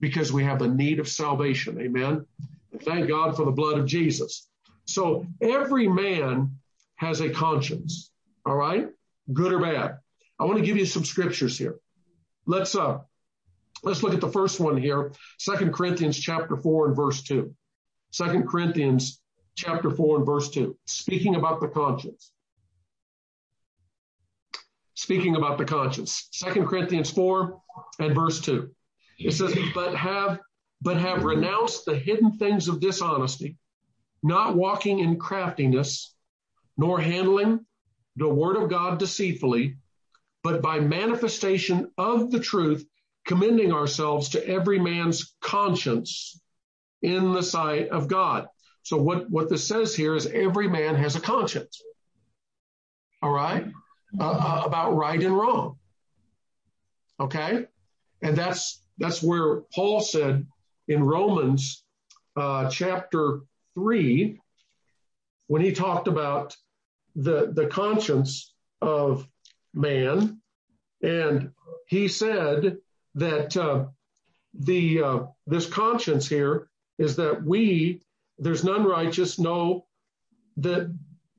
[0.00, 1.80] because we have a need of salvation.
[1.80, 2.26] Amen.
[2.82, 4.48] thank God for the blood of Jesus.
[4.84, 6.58] So every man
[6.96, 8.10] has a conscience.
[8.44, 8.88] All right.
[9.32, 9.98] Good or bad.
[10.38, 11.78] I want to give you some scriptures here.
[12.46, 12.98] Let's, uh,
[13.82, 15.12] let's look at the first one here.
[15.38, 17.54] Second Corinthians chapter four and verse two.
[18.12, 19.20] Second Corinthians
[19.56, 22.30] chapter 4 and verse 2, speaking about the conscience.
[24.94, 26.28] Speaking about the conscience.
[26.32, 27.60] Second Corinthians 4
[27.98, 28.70] and verse 2.
[29.18, 30.40] It says, but have,
[30.80, 33.56] but have renounced the hidden things of dishonesty,
[34.22, 36.14] not walking in craftiness,
[36.76, 37.64] nor handling
[38.16, 39.76] the word of God deceitfully,
[40.42, 42.86] but by manifestation of the truth,
[43.26, 46.40] commending ourselves to every man's conscience
[47.02, 48.46] in the sight of God.
[48.86, 51.82] So what, what this says here is every man has a conscience.
[53.20, 53.66] All right.
[54.16, 55.76] Uh, uh, about right and wrong.
[57.18, 57.66] Okay.
[58.22, 60.46] And that's, that's where Paul said
[60.86, 61.82] in Romans,
[62.36, 63.40] uh, chapter
[63.74, 64.38] three,
[65.48, 66.56] when he talked about
[67.16, 69.26] the, the conscience of
[69.74, 70.40] man.
[71.02, 71.50] And
[71.88, 72.76] he said
[73.16, 73.86] that, uh,
[74.54, 76.68] the, uh, this conscience here
[76.98, 78.02] is that we
[78.38, 79.86] there's none righteous, no,
[80.58, 80.94] that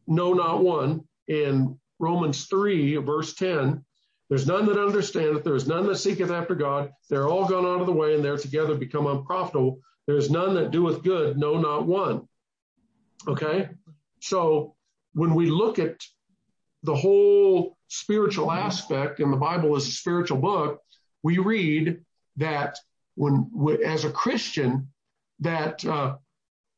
[0.07, 1.03] no, not one.
[1.27, 3.83] In Romans 3, verse 10,
[4.29, 6.91] there's none that understandeth, there is none that seeketh after God.
[7.09, 9.79] They're all gone out of the way, and they're together become unprofitable.
[10.05, 12.27] There is none that doeth good, no, not one.
[13.27, 13.69] Okay?
[14.21, 14.75] So
[15.13, 16.01] when we look at
[16.83, 20.81] the whole spiritual aspect, and the Bible is a spiritual book,
[21.23, 21.99] we read
[22.37, 22.77] that
[23.15, 23.49] when,
[23.83, 24.89] as a Christian,
[25.39, 26.17] that uh,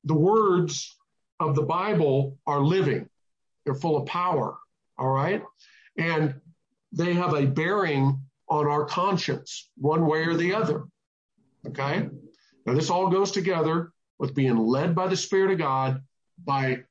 [0.03, 0.95] the words
[1.39, 3.07] of the Bible are living.
[3.65, 4.57] They're full of power.
[4.97, 5.43] All right.
[5.97, 6.35] And
[6.91, 10.85] they have a bearing on our conscience, one way or the other.
[11.67, 12.09] Okay.
[12.65, 16.01] Now, this all goes together with being led by the Spirit of God
[16.43, 16.83] by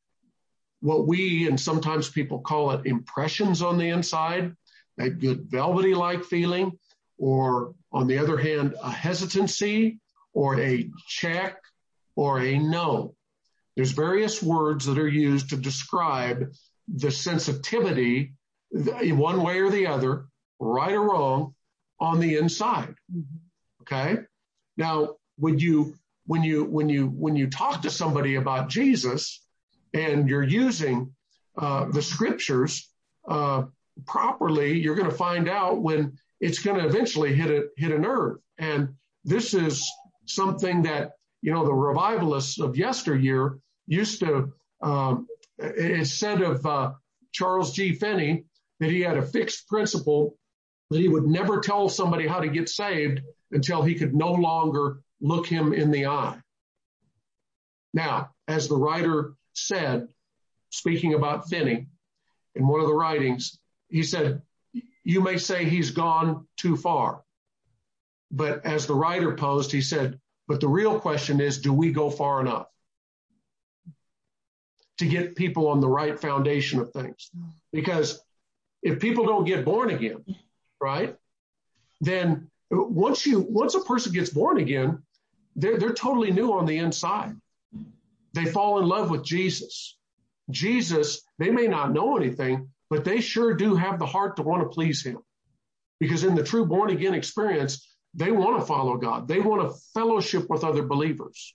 [0.81, 4.55] what we and sometimes people call it impressions on the inside,
[4.97, 6.79] that good velvety like feeling,
[7.19, 9.99] or on the other hand, a hesitancy
[10.33, 11.59] or a check
[12.19, 13.15] or a no.
[13.77, 16.53] There's various words that are used to describe
[16.89, 18.33] the sensitivity
[18.73, 20.27] in one way or the other,
[20.59, 21.55] right or wrong,
[22.01, 22.97] on the inside.
[23.83, 24.17] Okay.
[24.77, 25.95] Now, when you,
[26.27, 29.41] when you, when you, when you talk to somebody about Jesus
[29.95, 31.15] and you're using
[31.57, 32.91] uh, the scriptures
[33.29, 33.63] uh,
[34.07, 37.99] properly, you're going to find out when it's going to eventually hit a, hit a
[37.99, 38.39] nerve.
[38.59, 39.89] And this is
[40.27, 41.13] something that,
[41.43, 45.27] you know, the revivalists of yesteryear used to, um,
[45.59, 46.93] it's said of uh,
[47.33, 47.95] Charles G.
[47.95, 48.45] Finney
[48.81, 50.37] that he had a fixed principle
[50.91, 53.21] that he would never tell somebody how to get saved
[53.51, 56.39] until he could no longer look him in the eye.
[57.93, 60.09] Now, as the writer said,
[60.71, 61.89] speaking about Finney
[62.55, 63.59] in one of the writings,
[63.89, 64.43] he said,
[65.05, 67.23] you may say he's gone too far.
[68.31, 72.09] But as the writer posed, he said, but the real question is, do we go
[72.09, 72.67] far enough
[74.97, 77.31] to get people on the right foundation of things?
[77.71, 78.21] Because
[78.83, 80.25] if people don't get born again,
[80.81, 81.15] right,
[82.01, 85.03] then once you once a person gets born again,
[85.55, 87.37] they're they're totally new on the inside.
[88.33, 89.97] They fall in love with Jesus.
[90.51, 94.63] Jesus, they may not know anything, but they sure do have the heart to want
[94.63, 95.19] to please him.
[96.01, 97.87] Because in the true born again experience,
[98.19, 99.29] they want to follow God.
[99.29, 101.55] They want to fellowship with other believers.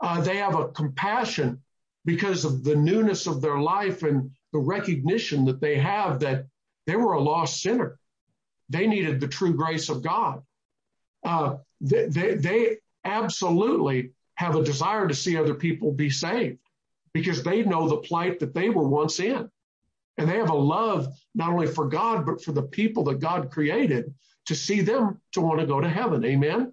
[0.00, 1.62] Uh, they have a compassion
[2.04, 6.46] because of the newness of their life and the recognition that they have that
[6.86, 7.98] they were a lost sinner.
[8.68, 10.42] They needed the true grace of God.
[11.24, 16.58] Uh, they, they, they absolutely have a desire to see other people be saved
[17.14, 19.48] because they know the plight that they were once in.
[20.18, 23.50] And they have a love not only for God, but for the people that God
[23.50, 24.12] created
[24.46, 26.24] to see them to want to go to heaven.
[26.24, 26.72] Amen.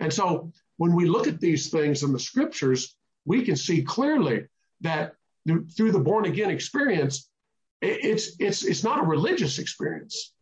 [0.00, 4.46] And so when we look at these things in the scriptures, we can see clearly
[4.80, 5.14] that
[5.46, 7.28] through the born again experience,
[7.80, 10.32] it's, it's, it's not a religious experience.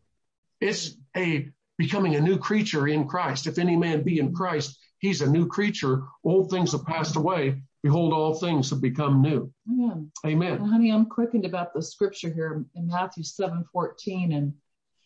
[0.60, 1.48] It's a
[1.78, 3.46] becoming a new creature in Christ.
[3.46, 6.02] If any man be in Christ, he's a new creature.
[6.24, 7.62] Old things have passed away.
[7.82, 9.50] Behold, all things have become new.
[9.66, 10.12] Amen.
[10.26, 10.60] Amen.
[10.60, 14.32] Well, honey, I'm quickened about the scripture here in Matthew 7 14.
[14.32, 14.52] And,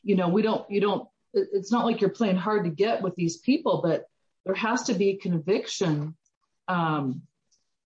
[0.02, 3.14] you know, we don't, you don't, it's not like you're playing hard to get with
[3.16, 4.06] these people, but
[4.44, 6.16] there has to be conviction.
[6.68, 7.22] Um,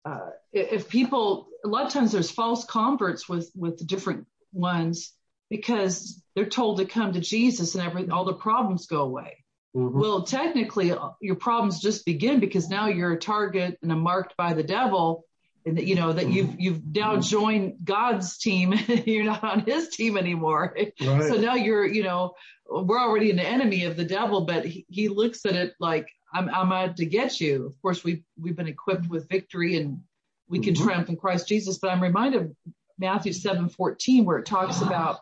[0.06, 5.14] uh, if people a lot of times there's false converts with with different ones
[5.50, 9.44] because they're told to come to Jesus and every all the problems go away.
[9.76, 10.00] Mm-hmm.
[10.00, 14.54] Well, technically, your problems just begin because now you're a target and a marked by
[14.54, 15.26] the devil,
[15.66, 16.60] you know that you've mm-hmm.
[16.60, 17.22] you've now mm-hmm.
[17.22, 18.74] joined God's team.
[19.06, 20.76] you're not on His team anymore.
[20.76, 20.94] Right.
[21.00, 22.34] So now you're you know
[22.68, 26.50] we're already an enemy of the devil, but he, he looks at it like I'm
[26.50, 27.66] I'm out to get you.
[27.66, 30.02] Of course, we've we've been equipped with victory and
[30.48, 30.84] we can mm-hmm.
[30.84, 31.78] triumph in Christ Jesus.
[31.78, 32.52] But I'm reminded of
[32.98, 35.20] Matthew 7 14, where it talks about,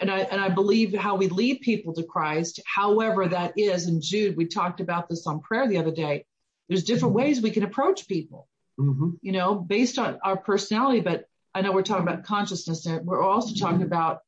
[0.00, 3.86] and I, and I believe how we lead people to Christ, however that is.
[3.86, 6.24] And Jude, we talked about this on prayer the other day.
[6.68, 7.24] There's different mm-hmm.
[7.24, 8.48] ways we can approach people,
[8.78, 9.10] mm-hmm.
[9.20, 11.00] you know, based on our personality.
[11.00, 11.24] But
[11.54, 12.86] I know we're talking about consciousness.
[12.86, 14.20] And we're also talking about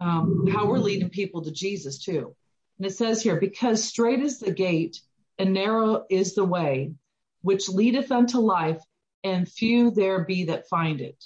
[0.00, 2.34] um, how we're leading people to Jesus too.
[2.78, 5.00] And it says here, because straight is the gate
[5.38, 6.92] and narrow is the way
[7.44, 8.82] which leadeth unto life,
[9.22, 11.22] and few there be that find it.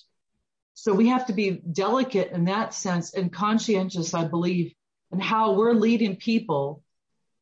[0.74, 4.74] So we have to be delicate in that sense and conscientious, I believe,
[5.12, 6.82] in how we're leading people.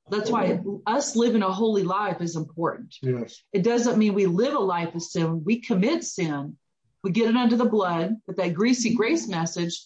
[0.09, 2.95] That's why us living a holy life is important.
[3.03, 3.43] Yes.
[3.53, 5.43] It doesn't mean we live a life of sin.
[5.45, 6.57] We commit sin.
[7.03, 9.81] We get it under the blood, but that greasy grace message,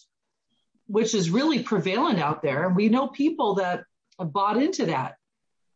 [0.87, 2.67] which is really prevalent out there.
[2.67, 3.83] And we know people that
[4.19, 5.15] have bought into that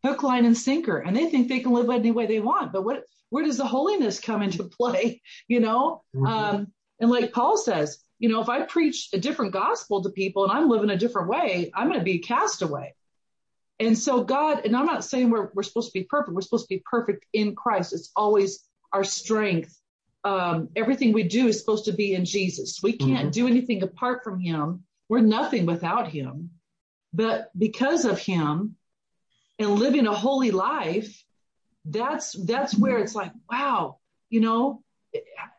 [0.04, 2.72] hook, line, and sinker, and they think they can live any way they want.
[2.72, 5.22] But what where does the holiness come into play?
[5.48, 6.26] You know, mm-hmm.
[6.26, 10.44] um, And like Paul says, you know, if I preach a different gospel to people
[10.44, 12.94] and I'm living a different way, I'm going to be a castaway.
[13.78, 16.34] And so God, and I'm not saying we're, we're supposed to be perfect.
[16.34, 17.92] We're supposed to be perfect in Christ.
[17.92, 19.78] It's always our strength.
[20.24, 22.80] Um, everything we do is supposed to be in Jesus.
[22.82, 23.30] We can't mm-hmm.
[23.30, 24.84] do anything apart from him.
[25.08, 26.50] We're nothing without him.
[27.12, 28.76] But because of him
[29.58, 31.22] and living a holy life,
[31.84, 33.98] that's, that's where it's like, wow,
[34.30, 34.82] you know,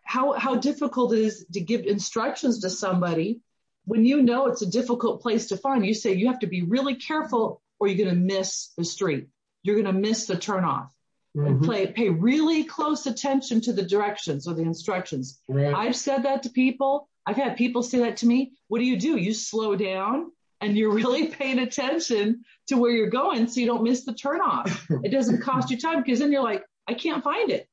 [0.03, 3.41] how, how difficult it is to give instructions to somebody
[3.85, 5.85] when you know it's a difficult place to find.
[5.85, 9.27] You say you have to be really careful or you're going to miss the street.
[9.63, 10.89] You're going to miss the turnoff.
[11.35, 11.47] Mm-hmm.
[11.47, 15.39] And play, pay really close attention to the directions or the instructions.
[15.47, 15.73] Right.
[15.73, 17.09] I've said that to people.
[17.25, 18.53] I've had people say that to me.
[18.69, 19.17] What do you do?
[19.17, 23.83] You slow down and you're really paying attention to where you're going so you don't
[23.83, 24.81] miss the turnoff.
[25.03, 27.67] it doesn't cost you time because then you're like, I can't find it.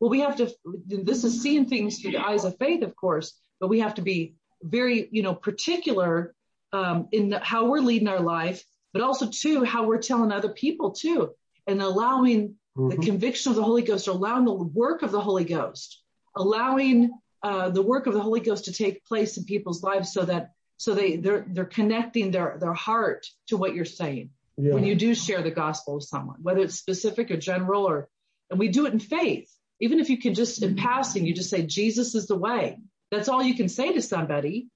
[0.00, 0.52] Well, we have to,
[0.84, 4.02] this is seeing things through the eyes of faith, of course, but we have to
[4.02, 6.34] be very, you know, particular
[6.72, 10.48] um, in the, how we're leading our life but also too how we're telling other
[10.48, 11.30] people too,
[11.66, 12.88] and allowing mm-hmm.
[12.88, 16.00] the conviction of the Holy Ghost, or allowing the work of the Holy Ghost,
[16.36, 17.10] allowing
[17.42, 20.50] uh, the work of the Holy Ghost to take place in people's lives, so that
[20.76, 24.74] so they they're they're connecting their their heart to what you're saying yeah.
[24.74, 28.08] when you do share the gospel with someone, whether it's specific or general, or
[28.50, 29.50] and we do it in faith.
[29.80, 32.78] Even if you can just in passing, you just say Jesus is the way.
[33.10, 34.68] That's all you can say to somebody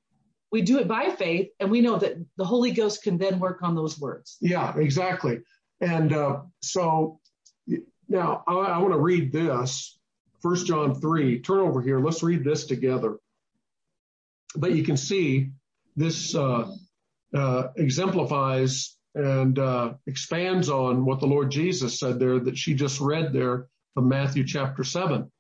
[0.53, 3.63] we do it by faith and we know that the Holy Ghost can then work
[3.63, 4.37] on those words.
[4.41, 5.41] Yeah, exactly.
[5.81, 7.21] And uh, so
[8.09, 9.99] now I, I want to read this,
[10.41, 11.41] First John 3.
[11.41, 12.01] Turn over here.
[12.01, 13.19] Let's read this together.
[14.55, 15.51] But you can see
[15.97, 16.71] this uh,
[17.35, 23.01] uh, exemplifies and uh, expands on what the Lord Jesus said there that she just
[23.01, 25.31] read there from Matthew chapter 7.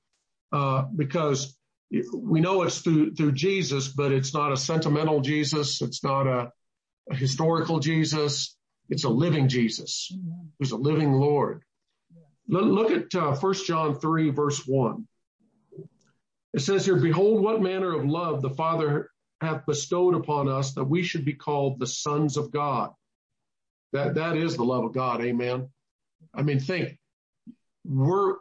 [0.52, 1.56] Uh, because
[1.90, 5.80] we know it's through through Jesus, but it's not a sentimental Jesus.
[5.82, 6.50] It's not a,
[7.10, 8.56] a historical Jesus.
[8.88, 10.12] It's a living Jesus
[10.58, 11.62] who's a living Lord.
[12.48, 15.06] Look at uh, 1 John 3, verse 1.
[16.54, 19.10] It says here, Behold, what manner of love the Father
[19.40, 22.90] hath bestowed upon us that we should be called the sons of God.
[23.92, 25.22] That, that is the love of God.
[25.22, 25.68] Amen.
[26.34, 26.98] I mean, think,
[27.84, 28.36] we're,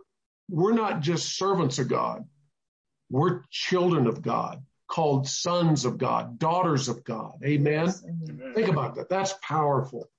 [0.49, 2.25] we're not just servants of God.
[3.09, 7.33] We're children of God, called sons of God, daughters of God.
[7.43, 7.93] Amen.
[8.03, 8.53] Amen.
[8.53, 9.09] Think about that.
[9.09, 10.09] That's powerful.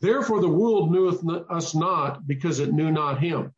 [0.00, 3.52] Therefore, the world kneweth us not because it knew not him.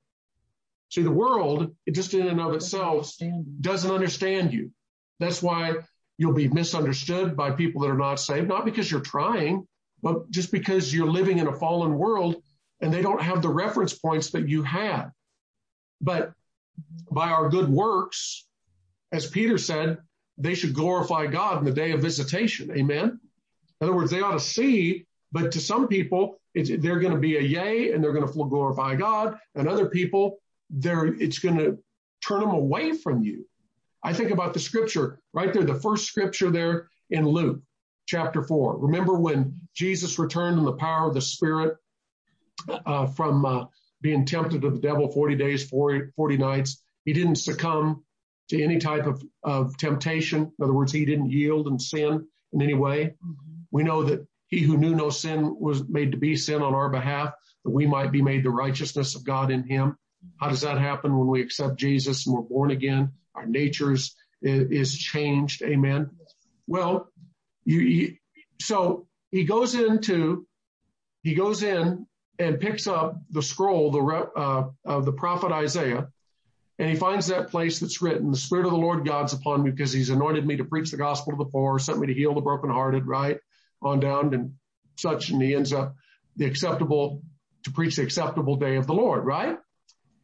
[0.90, 3.12] See, the world, it just in and of itself
[3.60, 4.72] doesn't understand you.
[5.20, 5.76] That's why
[6.18, 9.66] you'll be misunderstood by people that are not saved, not because you're trying,
[10.02, 12.42] but just because you're living in a fallen world
[12.80, 15.12] and they don't have the reference points that you have.
[16.00, 16.32] But
[17.10, 18.46] by our good works,
[19.12, 19.98] as Peter said,
[20.38, 22.70] they should glorify God in the day of visitation.
[22.76, 23.20] Amen.
[23.80, 27.36] In other words, they ought to see, but to some people, they're going to be
[27.36, 29.38] a yay and they're going to glorify God.
[29.54, 30.38] And other people,
[30.70, 31.78] they're, it's going to
[32.24, 33.46] turn them away from you.
[34.02, 37.60] I think about the scripture right there, the first scripture there in Luke
[38.06, 38.76] chapter four.
[38.78, 41.76] Remember when Jesus returned in the power of the Spirit
[42.68, 43.66] uh, from uh,
[44.00, 46.82] being tempted of the devil 40 days, 40, 40 nights.
[47.04, 48.02] He didn't succumb
[48.48, 50.52] to any type of, of temptation.
[50.58, 53.14] In other words, he didn't yield and sin in any way.
[53.24, 53.34] Mm-hmm.
[53.70, 56.90] We know that he who knew no sin was made to be sin on our
[56.90, 57.32] behalf,
[57.64, 59.96] that we might be made the righteousness of God in him.
[60.36, 63.12] How does that happen when we accept Jesus and we're born again?
[63.34, 65.62] Our natures is, is changed.
[65.62, 66.10] Amen.
[66.66, 67.08] Well,
[67.64, 68.16] you, you,
[68.60, 70.46] so he goes into,
[71.22, 72.06] he goes in
[72.38, 74.00] and picks up the scroll, the,
[74.36, 76.08] uh, of the prophet Isaiah,
[76.82, 79.70] and he finds that place that's written, the Spirit of the Lord God's upon me
[79.70, 82.34] because he's anointed me to preach the gospel to the poor, sent me to heal
[82.34, 83.38] the brokenhearted, right?
[83.82, 84.54] On down and
[84.96, 85.30] such.
[85.30, 85.94] And he ends up
[86.34, 87.22] the acceptable,
[87.62, 89.58] to preach the acceptable day of the Lord, right?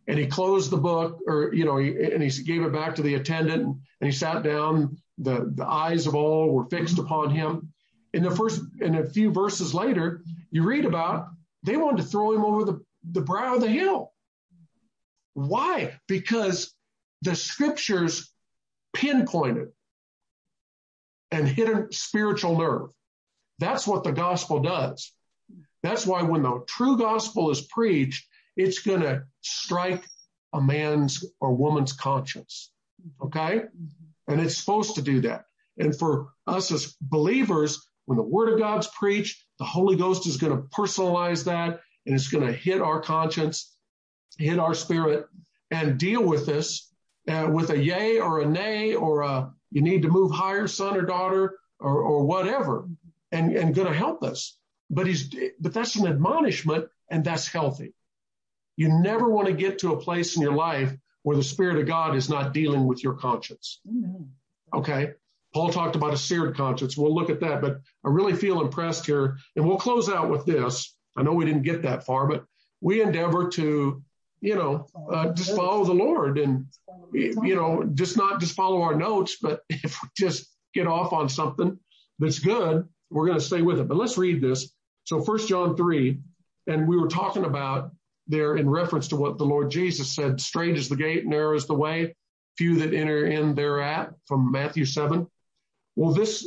[0.09, 3.03] And he closed the book or, you know, he, and he gave it back to
[3.03, 4.97] the attendant and, he sat down.
[5.19, 7.73] The, the eyes of all were fixed upon him.
[8.13, 11.29] In the first, in a few verses later, you read about
[11.63, 14.13] they wanted to throw him over the, the brow of the hill.
[15.47, 16.01] Why?
[16.09, 16.75] Because
[17.23, 18.33] the scriptures
[18.93, 19.69] pinpointed
[21.31, 22.91] and hit a spiritual nerve.
[23.61, 25.13] That's what the gospel does.
[25.85, 28.27] That's why when the true gospel is preached,
[28.57, 30.05] it's going to strike
[30.53, 32.73] a man's or woman's conscience.
[33.23, 33.63] Okay?
[34.27, 35.45] And it's supposed to do that.
[35.79, 40.37] And for us as believers, when the word of God's preached, the Holy Ghost is
[40.37, 43.78] going to personalize that and it's going to hit our conscience
[44.39, 45.27] hit our spirit
[45.71, 46.91] and deal with this
[47.29, 50.97] uh, with a yay or a nay or a you need to move higher, son
[50.97, 52.89] or daughter, or, or whatever,
[53.33, 54.57] and, and going to help us.
[54.91, 55.29] But he's,
[55.61, 57.93] but that's an admonishment and that's healthy.
[58.77, 61.87] You never want to get to a place in your life where the Spirit of
[61.87, 63.81] God is not dealing with your conscience.
[64.73, 65.13] Okay.
[65.53, 66.97] Paul talked about a seared conscience.
[66.97, 69.37] We'll look at that, but I really feel impressed here.
[69.57, 70.95] And we'll close out with this.
[71.17, 72.45] I know we didn't get that far, but
[72.81, 74.03] we endeavor to,
[74.41, 76.67] you know, uh, just follow the Lord and,
[77.13, 81.29] you know, just not just follow our notes, but if we just get off on
[81.29, 81.79] something
[82.19, 83.89] that's good, we're going to stay with it.
[83.89, 84.73] But let's read this.
[85.05, 86.19] So first John 3,
[86.67, 87.93] and we were talking about
[88.27, 91.67] there in reference to what the Lord Jesus said, straight is the gate, narrow is
[91.67, 92.15] the way,
[92.59, 95.27] few that enter in thereat from Matthew 7.
[95.97, 96.47] Well, this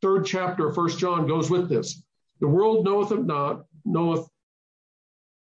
[0.00, 2.02] third chapter of First John goes with this.
[2.40, 4.28] The world knoweth it not, knoweth,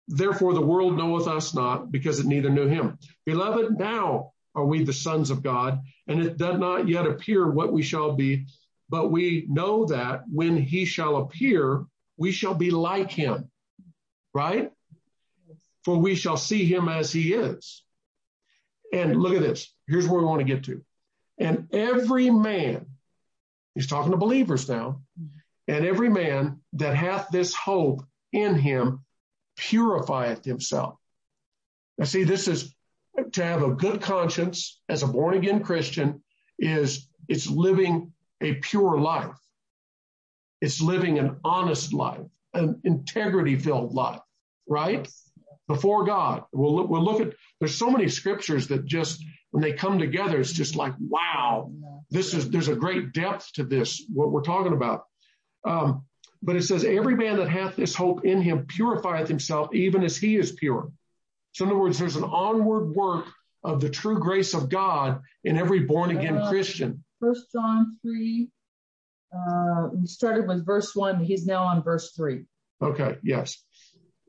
[0.07, 2.97] therefore the world knoweth us not, because it neither knew him.
[3.25, 7.73] Beloved, now are we the sons of God, and it does not yet appear what
[7.73, 8.45] we shall be,
[8.89, 11.85] but we know that when he shall appear,
[12.17, 13.49] we shall be like him,
[14.33, 14.71] right?
[15.83, 17.83] For we shall see him as he is.
[18.93, 19.73] And look at this.
[19.87, 20.83] Here's where we want to get to.
[21.37, 22.85] And every man,
[23.73, 25.01] he's talking to believers now,
[25.67, 29.04] and every man that hath this hope in him
[29.57, 30.95] purifieth himself.
[31.97, 32.73] Now, see, this is
[33.33, 36.21] to have a good conscience as a born again Christian
[36.59, 39.37] is it's living a pure life.
[40.61, 44.21] It's living an honest life, an integrity filled life,
[44.67, 45.07] right?
[45.67, 46.43] Before God.
[46.51, 50.39] We'll look, we'll look at, there's so many scriptures that just, when they come together,
[50.39, 51.71] it's just like, wow,
[52.09, 55.05] this is, there's a great depth to this, what we're talking about.
[55.65, 56.03] Um,
[56.45, 60.15] but it says, every man that hath this hope in him purifieth himself, even as
[60.15, 60.91] he is pure.
[61.53, 63.25] So in other words, there's an onward work
[63.63, 67.03] of the true grace of God in every born again uh, Christian.
[67.19, 68.47] First John 3,
[69.35, 71.23] uh, we started with verse 1.
[71.23, 72.45] He's now on verse 3.
[72.79, 73.63] Okay, yes.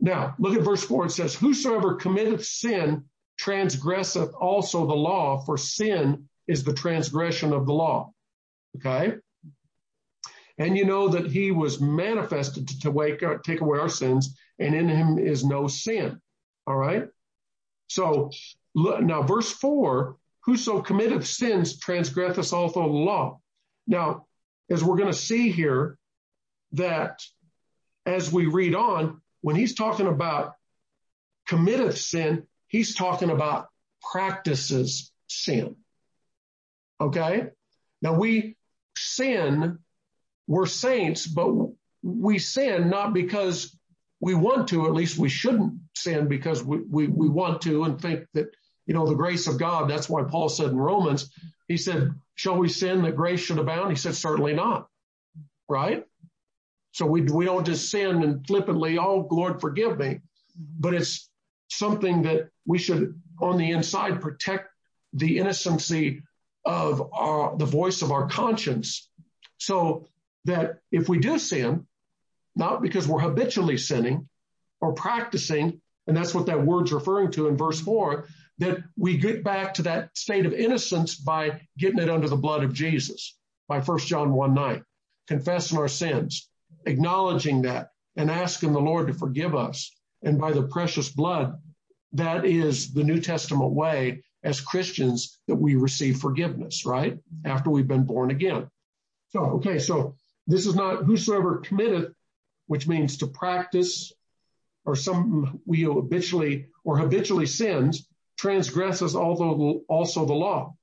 [0.01, 1.07] Now, look at verse 4.
[1.07, 3.05] It says, Whosoever committeth sin
[3.39, 8.13] transgresseth also the law, for sin is the transgression of the law.
[8.77, 9.17] Okay?
[10.59, 14.89] And you know that he was manifested to wake, take away our sins, and in
[14.89, 16.21] him is no sin.
[16.67, 17.09] All right?
[17.89, 18.31] So
[18.75, 23.41] now, verse 4 Whoso committeth sins transgresseth also the law.
[23.89, 24.27] Now,
[24.71, 25.99] as we're going to see here,
[26.73, 27.21] that
[28.05, 30.55] as we read on, when he's talking about
[31.49, 33.69] committeth sin, he's talking about
[34.13, 35.77] practices sin.
[37.01, 37.49] Okay?
[38.01, 38.57] Now we
[38.97, 39.79] sin,
[40.47, 41.53] we're saints, but
[42.03, 43.77] we sin not because
[44.21, 48.01] we want to, at least we shouldn't sin because we, we, we want to and
[48.01, 48.49] think that
[48.87, 49.91] you know, the grace of God.
[49.91, 51.31] That's why Paul said in Romans,
[51.69, 53.91] he said, shall we sin that grace should abound?
[53.91, 54.89] He said, certainly not.
[55.69, 56.05] Right?
[56.93, 60.21] So we, we don't just sin and flippantly, oh, Lord, forgive me.
[60.79, 61.29] But it's
[61.69, 64.69] something that we should on the inside protect
[65.13, 66.23] the innocency
[66.65, 69.09] of our, the voice of our conscience
[69.59, 70.09] so
[70.47, 71.87] that if we do sin,
[72.55, 74.29] not because we're habitually sinning
[74.81, 78.27] or practicing, and that's what that word's referring to in verse four,
[78.59, 82.65] that we get back to that state of innocence by getting it under the blood
[82.65, 83.37] of Jesus,
[83.69, 84.85] by 1 John 1 9,
[85.29, 86.49] confessing our sins,
[86.87, 89.93] acknowledging that, and asking the Lord to forgive us.
[90.23, 91.61] And by the precious blood,
[92.13, 97.19] that is the New Testament way as Christians that we receive forgiveness, right?
[97.45, 98.71] After we've been born again.
[99.31, 100.15] So, okay, so
[100.47, 102.13] this is not whosoever committeth,
[102.67, 104.13] which means to practice
[104.85, 110.75] or some we habitually or habitually sins transgresses also the law.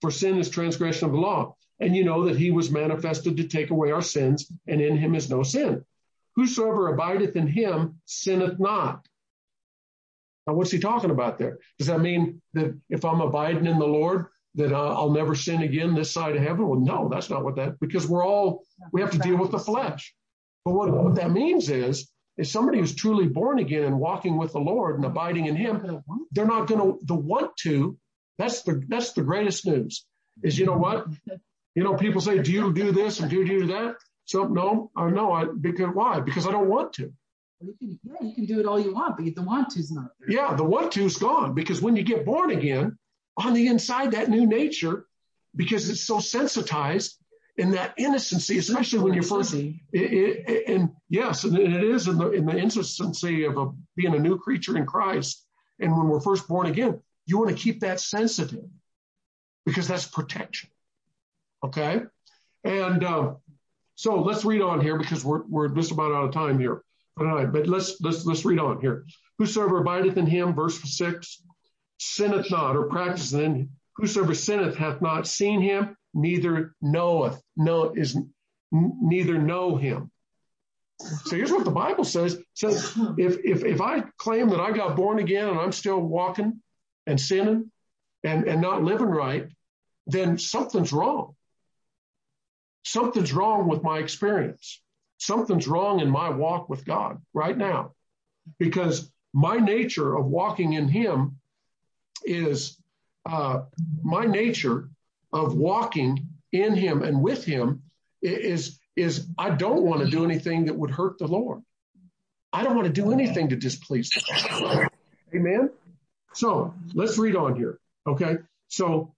[0.00, 1.56] For sin is transgression of the law.
[1.78, 5.14] And you know that he was manifested to take away our sins, and in him
[5.14, 5.84] is no sin.
[6.36, 9.06] Whosoever abideth in him sinneth not.
[10.46, 11.58] Now, what's he talking about there?
[11.78, 15.62] Does that mean that if I'm abiding in the Lord, that uh, I'll never sin
[15.62, 16.66] again this side of heaven?
[16.66, 19.58] Well, no, that's not what that, because we're all, we have to deal with the
[19.58, 20.14] flesh.
[20.64, 24.52] But what, what that means is is somebody who's truly born again and walking with
[24.52, 27.98] the Lord and abiding in Him, they're not going to the want to.
[28.38, 30.06] That's the that's the greatest news.
[30.42, 31.06] Is you know what?
[31.74, 34.90] You know, people say, "Do you do this and do you do that?" So no,
[34.96, 36.20] I no, I because why?
[36.20, 37.12] Because I don't want to.
[37.60, 40.10] You can, yeah, you can do it all you want, but the want to's not
[40.18, 40.36] there.
[40.36, 42.98] Yeah, the want to's gone because when you get born again,
[43.36, 45.06] on the inside, that new nature,
[45.54, 47.18] because it's so sensitized,
[47.58, 52.16] in that innocency, especially when you're first, it, it, and yes, and it is in
[52.16, 55.44] the, in the innocency of a, being a new creature in Christ.
[55.78, 58.64] And when we're first born again, you want to keep that sensitive
[59.66, 60.70] because that's protection.
[61.62, 62.02] Okay.
[62.64, 63.36] And um,
[63.96, 66.82] so let's read on here because we're, we're just about out of time here.
[67.20, 69.04] All right, but let's let's let's read on here.
[69.38, 71.42] Whosoever abideth in him, verse six,
[72.02, 73.70] sinneth not or practiceth him.
[73.96, 78.16] Whosoever sinneth hath not seen him, neither knoweth, no is
[78.70, 80.10] neither know him.
[80.98, 82.34] So here's what the Bible says.
[82.34, 86.00] It says if if if I claim that I got born again and I'm still
[86.00, 86.60] walking
[87.06, 87.70] and sinning
[88.24, 89.48] and, and not living right,
[90.06, 91.34] then something's wrong.
[92.84, 94.80] Something's wrong with my experience.
[95.18, 97.92] Something's wrong in my walk with God right now.
[98.58, 101.38] Because my nature of walking in Him
[102.24, 102.78] is
[103.26, 103.62] uh,
[104.02, 104.88] my nature
[105.32, 107.82] of walking in Him and with Him
[108.20, 111.62] is is I don't want to do anything that would hurt the Lord.
[112.52, 114.10] I don't want to do anything to displease.
[115.34, 115.70] Amen.
[116.34, 117.78] So let's read on here.
[118.06, 118.36] Okay.
[118.68, 119.14] So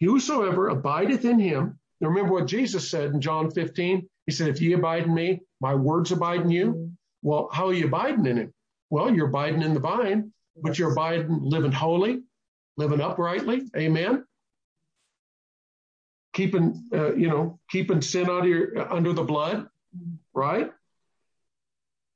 [0.00, 4.08] whosoever abideth in him, remember what Jesus said in John 15.
[4.26, 6.92] He said, if ye abide in me, my words abide in you.
[7.22, 8.54] Well, how are you abiding in him?
[8.90, 10.32] Well, you're abiding in the vine,
[10.62, 12.22] but you're abiding, living holy,
[12.76, 13.62] living uprightly.
[13.76, 14.24] Amen
[16.38, 19.68] keeping, uh, you know, keeping sin out of your, uh, under the blood,
[20.32, 20.70] right?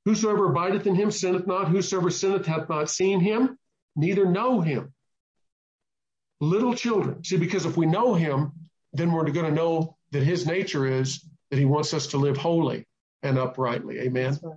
[0.05, 1.69] Whosoever abideth in him sinneth not.
[1.69, 3.59] Whosoever sinneth hath not seen him,
[3.97, 4.95] neither know him.
[6.41, 7.25] Little children.
[7.25, 8.53] See, because if we know him,
[8.93, 12.37] then we're going to know that his nature is that he wants us to live
[12.37, 12.87] holy
[13.25, 13.99] and uprightly.
[14.01, 14.39] Amen.
[14.41, 14.57] Right.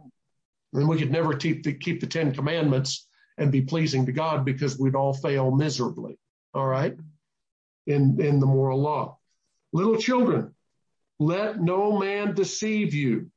[0.74, 3.08] And we could never keep the, keep the Ten Commandments
[3.38, 6.18] and be pleasing to God because we'd all fail miserably.
[6.54, 6.96] All right.
[7.88, 9.18] In, in the moral law.
[9.74, 10.56] Little children,
[11.20, 13.30] let no man deceive you.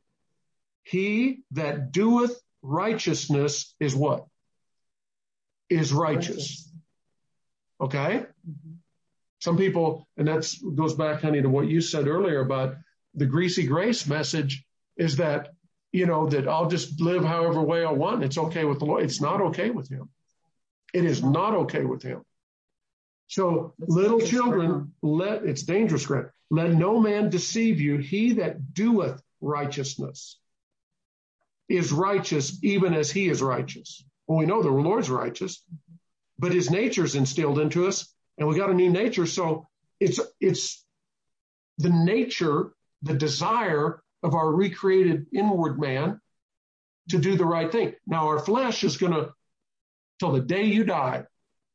[0.85, 4.27] He that doeth righteousness is what?
[5.69, 6.73] Is righteous.
[7.81, 8.25] Okay?
[8.49, 8.75] Mm-hmm.
[9.41, 12.77] Some people, and that goes back, honey, to what you said earlier about
[13.15, 14.65] the greasy grace message
[14.97, 15.51] is that,
[15.93, 18.25] you know, that I'll just live however way I want.
[18.25, 19.05] It's okay with the Lord.
[19.05, 20.09] It's not okay with him.
[20.93, 22.23] It is not okay with him.
[23.27, 26.31] So That's little children, let it's dangerous ground.
[26.51, 27.99] Let no man deceive you.
[27.99, 30.39] He that doeth righteousness
[31.69, 34.03] is righteous, even as he is righteous.
[34.27, 35.63] Well, we know the Lord's righteous,
[36.39, 39.27] but his nature is instilled into us, and we got a new nature.
[39.27, 39.69] So
[40.01, 40.85] it's it's
[41.77, 42.73] the nature,
[43.03, 46.21] the desire of our recreated inward man
[47.11, 47.95] to do the right thing.
[48.07, 49.29] Now our flesh is gonna
[50.19, 51.25] till the day you die,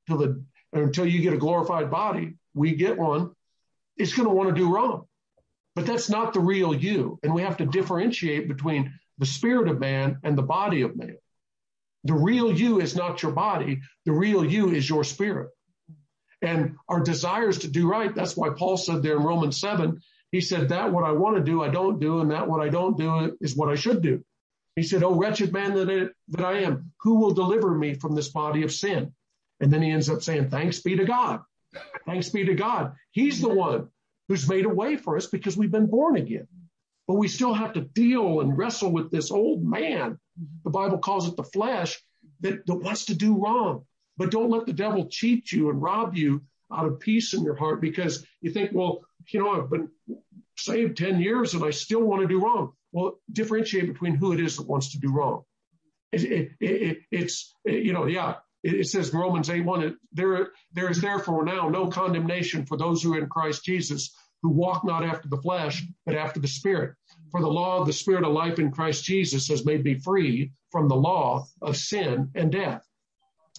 [0.07, 3.31] till the until you get a glorified body, we get one,
[3.97, 5.05] it's going to want to do wrong.
[5.75, 7.19] But that's not the real you.
[7.23, 11.17] And we have to differentiate between the spirit of man and the body of man.
[12.03, 13.81] The real you is not your body.
[14.05, 15.49] The real you is your spirit.
[16.41, 18.13] And our desires to do right.
[18.13, 19.99] That's why Paul said there in Romans 7,
[20.33, 22.19] he said, that what I want to do, I don't do.
[22.19, 24.25] And that what I don't do is what I should do.
[24.75, 28.63] He said, Oh, wretched man that I, am, who will deliver me from this body
[28.63, 29.13] of sin?
[29.59, 31.41] And then he ends up saying, thanks be to God.
[32.07, 32.95] Thanks be to God.
[33.11, 33.89] He's the one
[34.27, 36.47] who's made a way for us because we've been born again.
[37.07, 40.17] But we still have to deal and wrestle with this old man.
[40.63, 42.01] The Bible calls it the flesh
[42.39, 43.85] that, that wants to do wrong.
[44.17, 47.55] But don't let the devil cheat you and rob you out of peace in your
[47.55, 49.89] heart because you think, well, you know, I've been
[50.57, 52.73] saved 10 years and I still want to do wrong.
[52.91, 55.43] Well, differentiate between who it is that wants to do wrong.
[56.11, 60.89] It, it, it, it's, you know, yeah, it says in Romans 8 1, there, there
[60.89, 65.03] is therefore now no condemnation for those who are in Christ Jesus, who walk not
[65.03, 66.95] after the flesh, but after the Spirit.
[67.31, 70.51] For the law of the Spirit of life in Christ Jesus has made me free
[70.71, 72.87] from the law of sin and death.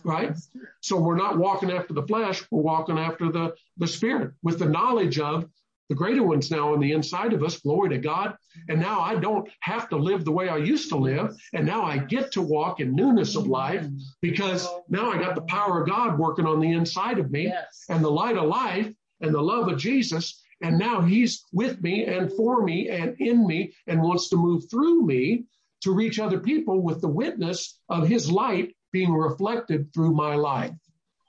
[0.04, 0.36] Right?
[0.80, 4.68] So we're not walking after the flesh, we're walking after the, the Spirit with the
[4.68, 5.48] knowledge of
[5.88, 7.60] the greater one's now on the inside of us.
[7.60, 8.36] Glory to God.
[8.68, 11.36] And now I don't have to live the way I used to live.
[11.52, 13.86] And now I get to walk in newness of life
[14.22, 17.84] because now I got the power of God working on the inside of me yes.
[17.88, 20.42] and the light of life and the love of Jesus.
[20.62, 24.70] And now he's with me and for me and in me and wants to move
[24.70, 25.44] through me
[25.82, 30.72] to reach other people with the witness of his light being reflected through my life.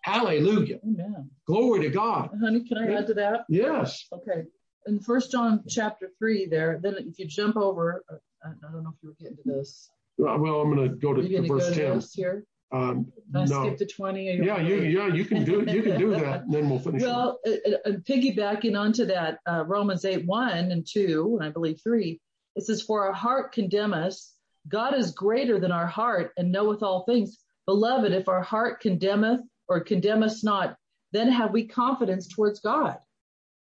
[0.06, 0.78] Hallelujah.
[0.84, 1.32] Amen.
[1.48, 2.30] Glory to God.
[2.40, 3.46] Honey, can I add to that?
[3.50, 4.06] Yes.
[4.14, 4.44] Okay.
[4.86, 6.80] In First John chapter three, there.
[6.80, 9.90] Then if you jump over, uh, I don't know if you were getting to this.
[10.20, 12.04] Well, I'm going to go to, to verse go ten.
[12.14, 12.46] here?
[12.72, 13.46] Um, no.
[13.46, 14.32] skip to twenty?
[14.44, 17.02] Yeah, you yeah you can do you can do that, and then we'll finish.
[17.02, 17.50] Well, uh,
[17.84, 22.22] uh, piggybacking onto that, uh, Romans eight one and two, and I believe three,
[22.56, 24.36] it says, "For our heart condemn us.
[24.68, 27.40] God is greater than our heart, and knoweth all things.
[27.66, 30.78] Beloved, if our heart condemneth or condemn us not,
[31.12, 32.98] then have we confidence towards God.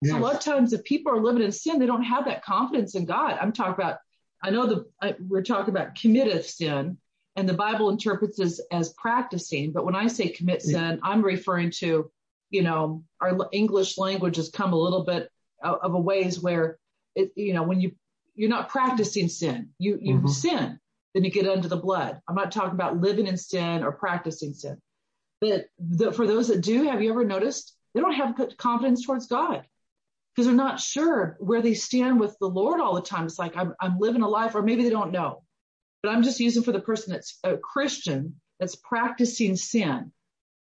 [0.01, 0.13] Yes.
[0.13, 2.43] So a lot of times if people are living in sin, they don't have that
[2.43, 3.37] confidence in God.
[3.39, 3.97] I'm talking about,
[4.41, 6.97] I know the, I, we're talking about committeth sin
[7.35, 9.71] and the Bible interprets as, as practicing.
[9.71, 12.09] But when I say commit sin, I'm referring to,
[12.49, 15.29] you know, our English language has come a little bit
[15.61, 16.77] of a ways where
[17.15, 17.91] it, you know, when you,
[18.35, 20.27] you're not practicing sin, you, you mm-hmm.
[20.27, 20.79] sin,
[21.13, 22.21] then you get under the blood.
[22.27, 24.79] I'm not talking about living in sin or practicing sin.
[25.41, 29.27] But the, for those that do, have you ever noticed they don't have confidence towards
[29.27, 29.63] God
[30.35, 33.25] because they're not sure where they stand with the Lord all the time.
[33.25, 35.43] It's like I'm, I'm living a life, or maybe they don't know.
[36.01, 40.11] But I'm just using for the person that's a Christian that's practicing sin.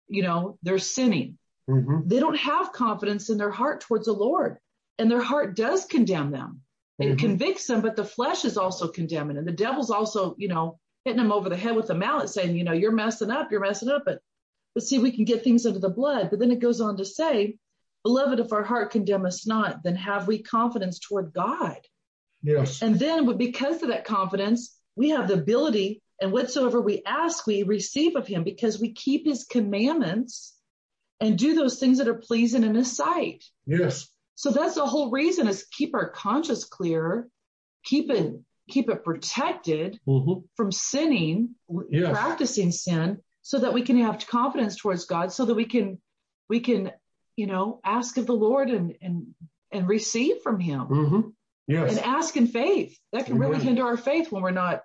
[0.09, 1.39] You know, they're sinning.
[1.71, 2.09] Mm-hmm.
[2.09, 4.59] They don't have confidence in their heart towards the Lord,
[4.99, 6.61] and their heart does condemn them.
[6.99, 7.17] It mm-hmm.
[7.17, 11.23] convicts them, but the flesh is also condemning, and the devil's also, you know, hitting
[11.23, 13.89] them over the head with a mallet, saying, you know, you're messing up, you're messing
[13.89, 14.03] up.
[14.05, 14.21] But
[14.75, 16.31] but see, we can get things under the blood.
[16.31, 17.59] But then it goes on to say,
[18.03, 21.79] Beloved, if our heart condemn us not, then have we confidence toward God.
[22.43, 22.83] Yes.
[22.83, 27.63] And then because of that confidence, we have the ability and whatsoever we ask, we
[27.63, 30.55] receive of him because we keep his commandments
[31.21, 33.45] and do those things that are pleasing in his sight.
[33.67, 34.09] Yes.
[34.35, 37.29] So that's the whole reason is keep our conscience clear,
[37.85, 38.35] keep it,
[38.69, 40.45] keep it protected mm-hmm.
[40.57, 41.55] from sinning,
[41.91, 42.13] yes.
[42.13, 46.01] practicing sin so that we can have confidence towards God so that we can,
[46.49, 46.91] we can
[47.37, 49.35] you know, ask of the Lord and and
[49.73, 50.83] and receive from Him.
[50.83, 51.21] Mm-hmm.
[51.67, 51.97] Yes.
[51.97, 52.97] And ask in faith.
[53.13, 53.49] That can Amen.
[53.49, 54.83] really hinder our faith when we're not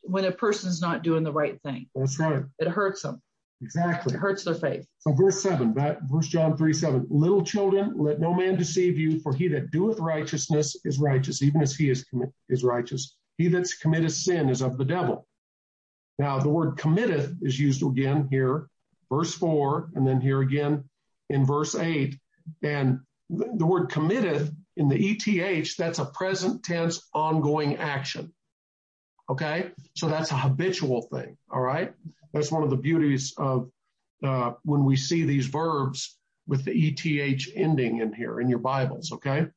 [0.00, 1.88] when a person's not doing the right thing.
[1.94, 2.42] That's right.
[2.58, 3.20] It hurts them.
[3.60, 4.14] Exactly.
[4.14, 4.86] It hurts their faith.
[5.00, 7.06] So verse seven, that verse John three seven.
[7.10, 11.60] Little children, let no man deceive you, for he that doeth righteousness is righteous, even
[11.60, 12.06] as he is
[12.48, 13.16] is righteous.
[13.38, 15.26] He that committeth sin is of the devil.
[16.22, 18.68] Now the word committeth is used again here,
[19.10, 20.84] verse four, and then here again
[21.28, 22.16] in verse 8.
[22.62, 28.32] And the word committeth in the ETH, that's a present tense ongoing action.
[29.30, 29.72] Okay.
[29.96, 31.36] So that's a habitual thing.
[31.50, 31.92] All right.
[32.32, 33.68] That's one of the beauties of
[34.22, 36.16] uh, when we see these verbs
[36.46, 39.10] with the ETH ending in here in your Bibles.
[39.10, 39.48] Okay.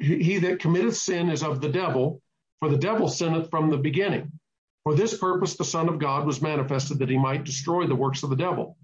[0.00, 2.20] He that committeth sin is of the devil,
[2.58, 4.32] for the devil sinneth from the beginning.
[4.84, 8.22] For this purpose, the Son of God was manifested that he might destroy the works
[8.22, 8.76] of the devil.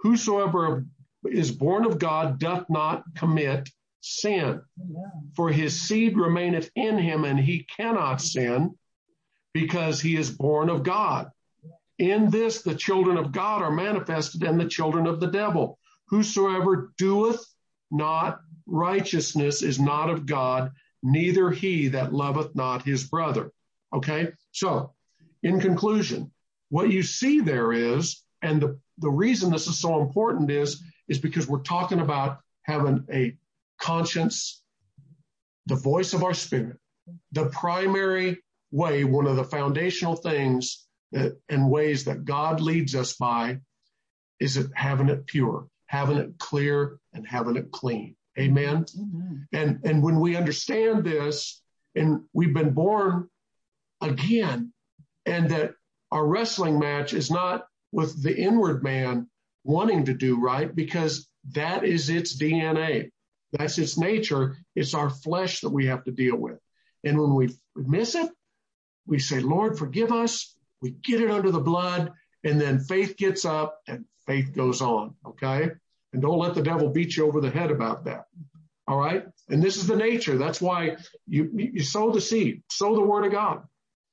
[0.00, 0.86] Whosoever
[1.24, 3.68] is born of God doth not commit
[4.00, 4.62] sin.
[5.34, 8.78] For his seed remaineth in him, and he cannot sin
[9.52, 11.30] because he is born of God.
[11.98, 15.78] In this, the children of God are manifested, and the children of the devil.
[16.06, 17.44] Whosoever doeth
[17.90, 20.70] not righteousness is not of God,
[21.02, 23.52] neither he that loveth not his brother.
[23.92, 24.28] Okay.
[24.52, 24.94] So
[25.42, 26.30] in conclusion,
[26.68, 31.18] what you see there is, and the, the reason this is so important is is
[31.18, 33.36] because we're talking about having a
[33.80, 34.62] conscience,
[35.66, 36.76] the voice of our spirit,
[37.32, 38.38] the primary
[38.70, 43.58] way, one of the foundational things that, and ways that God leads us by
[44.38, 48.14] is it having it pure, having it clear and having it clean.
[48.38, 48.84] Amen.
[48.84, 49.36] Mm-hmm.
[49.52, 51.60] And, and when we understand this
[51.96, 53.28] and we've been born
[54.00, 54.72] again
[55.26, 55.72] and that
[56.10, 59.28] our wrestling match is not with the inward man,
[59.64, 63.10] wanting to do right because that is its DNA.
[63.52, 64.56] That's its nature.
[64.74, 66.58] It's our flesh that we have to deal with.
[67.04, 68.30] And when we miss it,
[69.06, 70.56] we say, Lord, forgive us.
[70.80, 72.12] We get it under the blood
[72.44, 75.14] and then faith gets up and faith goes on.
[75.26, 75.70] Okay.
[76.12, 78.26] And don't let the devil beat you over the head about that.
[78.88, 79.24] All right.
[79.48, 80.36] And this is the nature.
[80.36, 80.96] That's why
[81.26, 83.62] you, you sow the seed, sow the word of God.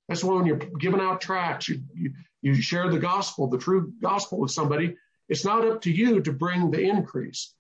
[0.08, 3.94] That's why when you're giving out tracts, you, you, you share the gospel, the true
[4.02, 4.96] gospel with somebody.
[5.30, 7.54] It's not up to you to bring the increase.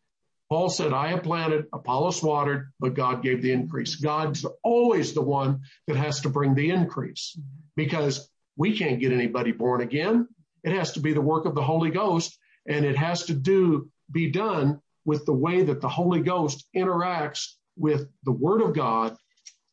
[0.49, 3.95] Paul said, I have planted, Apollos watered, but God gave the increase.
[3.95, 7.37] God's always the one that has to bring the increase
[7.75, 10.27] because we can't get anybody born again.
[10.63, 13.89] It has to be the work of the Holy Ghost and it has to do,
[14.11, 19.17] be done with the way that the Holy Ghost interacts with the Word of God,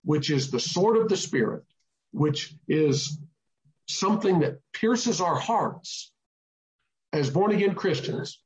[0.04, 1.64] which is the sword of the Spirit,
[2.14, 3.18] which is
[3.88, 6.12] something that pierces our hearts
[7.12, 8.40] as born again Christians,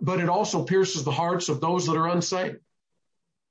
[0.00, 2.58] but it also pierces the hearts of those that are unsaved.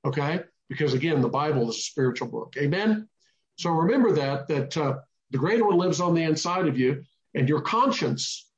[0.04, 0.44] Okay?
[0.68, 2.54] Because again, the Bible is a spiritual book.
[2.56, 3.08] Amen?
[3.56, 4.98] So remember that, that uh,
[5.30, 7.02] the greater one lives on the inside of you,
[7.34, 8.48] and your conscience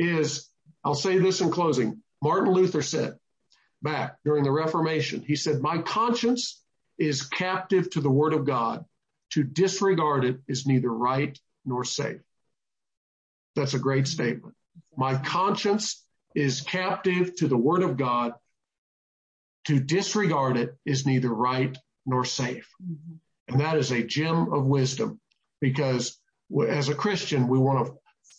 [0.00, 0.50] is,
[0.84, 2.02] I'll say this in closing.
[2.20, 3.18] Martin Luther said
[3.82, 6.60] back during the Reformation, he said, My conscience
[6.98, 8.84] is captive to the word of God.
[9.30, 12.20] To disregard it is neither right nor safe.
[13.54, 14.54] That's a great statement.
[14.96, 16.04] My conscience
[16.34, 18.34] is captive to the word of God.
[19.66, 22.68] To disregard it is neither right nor safe.
[23.48, 25.20] And that is a gem of wisdom
[25.60, 26.18] because
[26.68, 27.94] as a Christian, we want to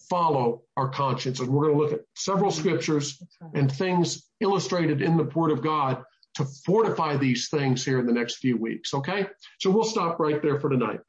[0.10, 1.40] follow our conscience.
[1.40, 3.22] And we're going to look at several scriptures
[3.54, 6.04] and things illustrated in the Word of God
[6.38, 8.94] to fortify these things here in the next few weeks.
[8.94, 9.26] Okay.
[9.60, 11.00] So we'll stop right there for tonight.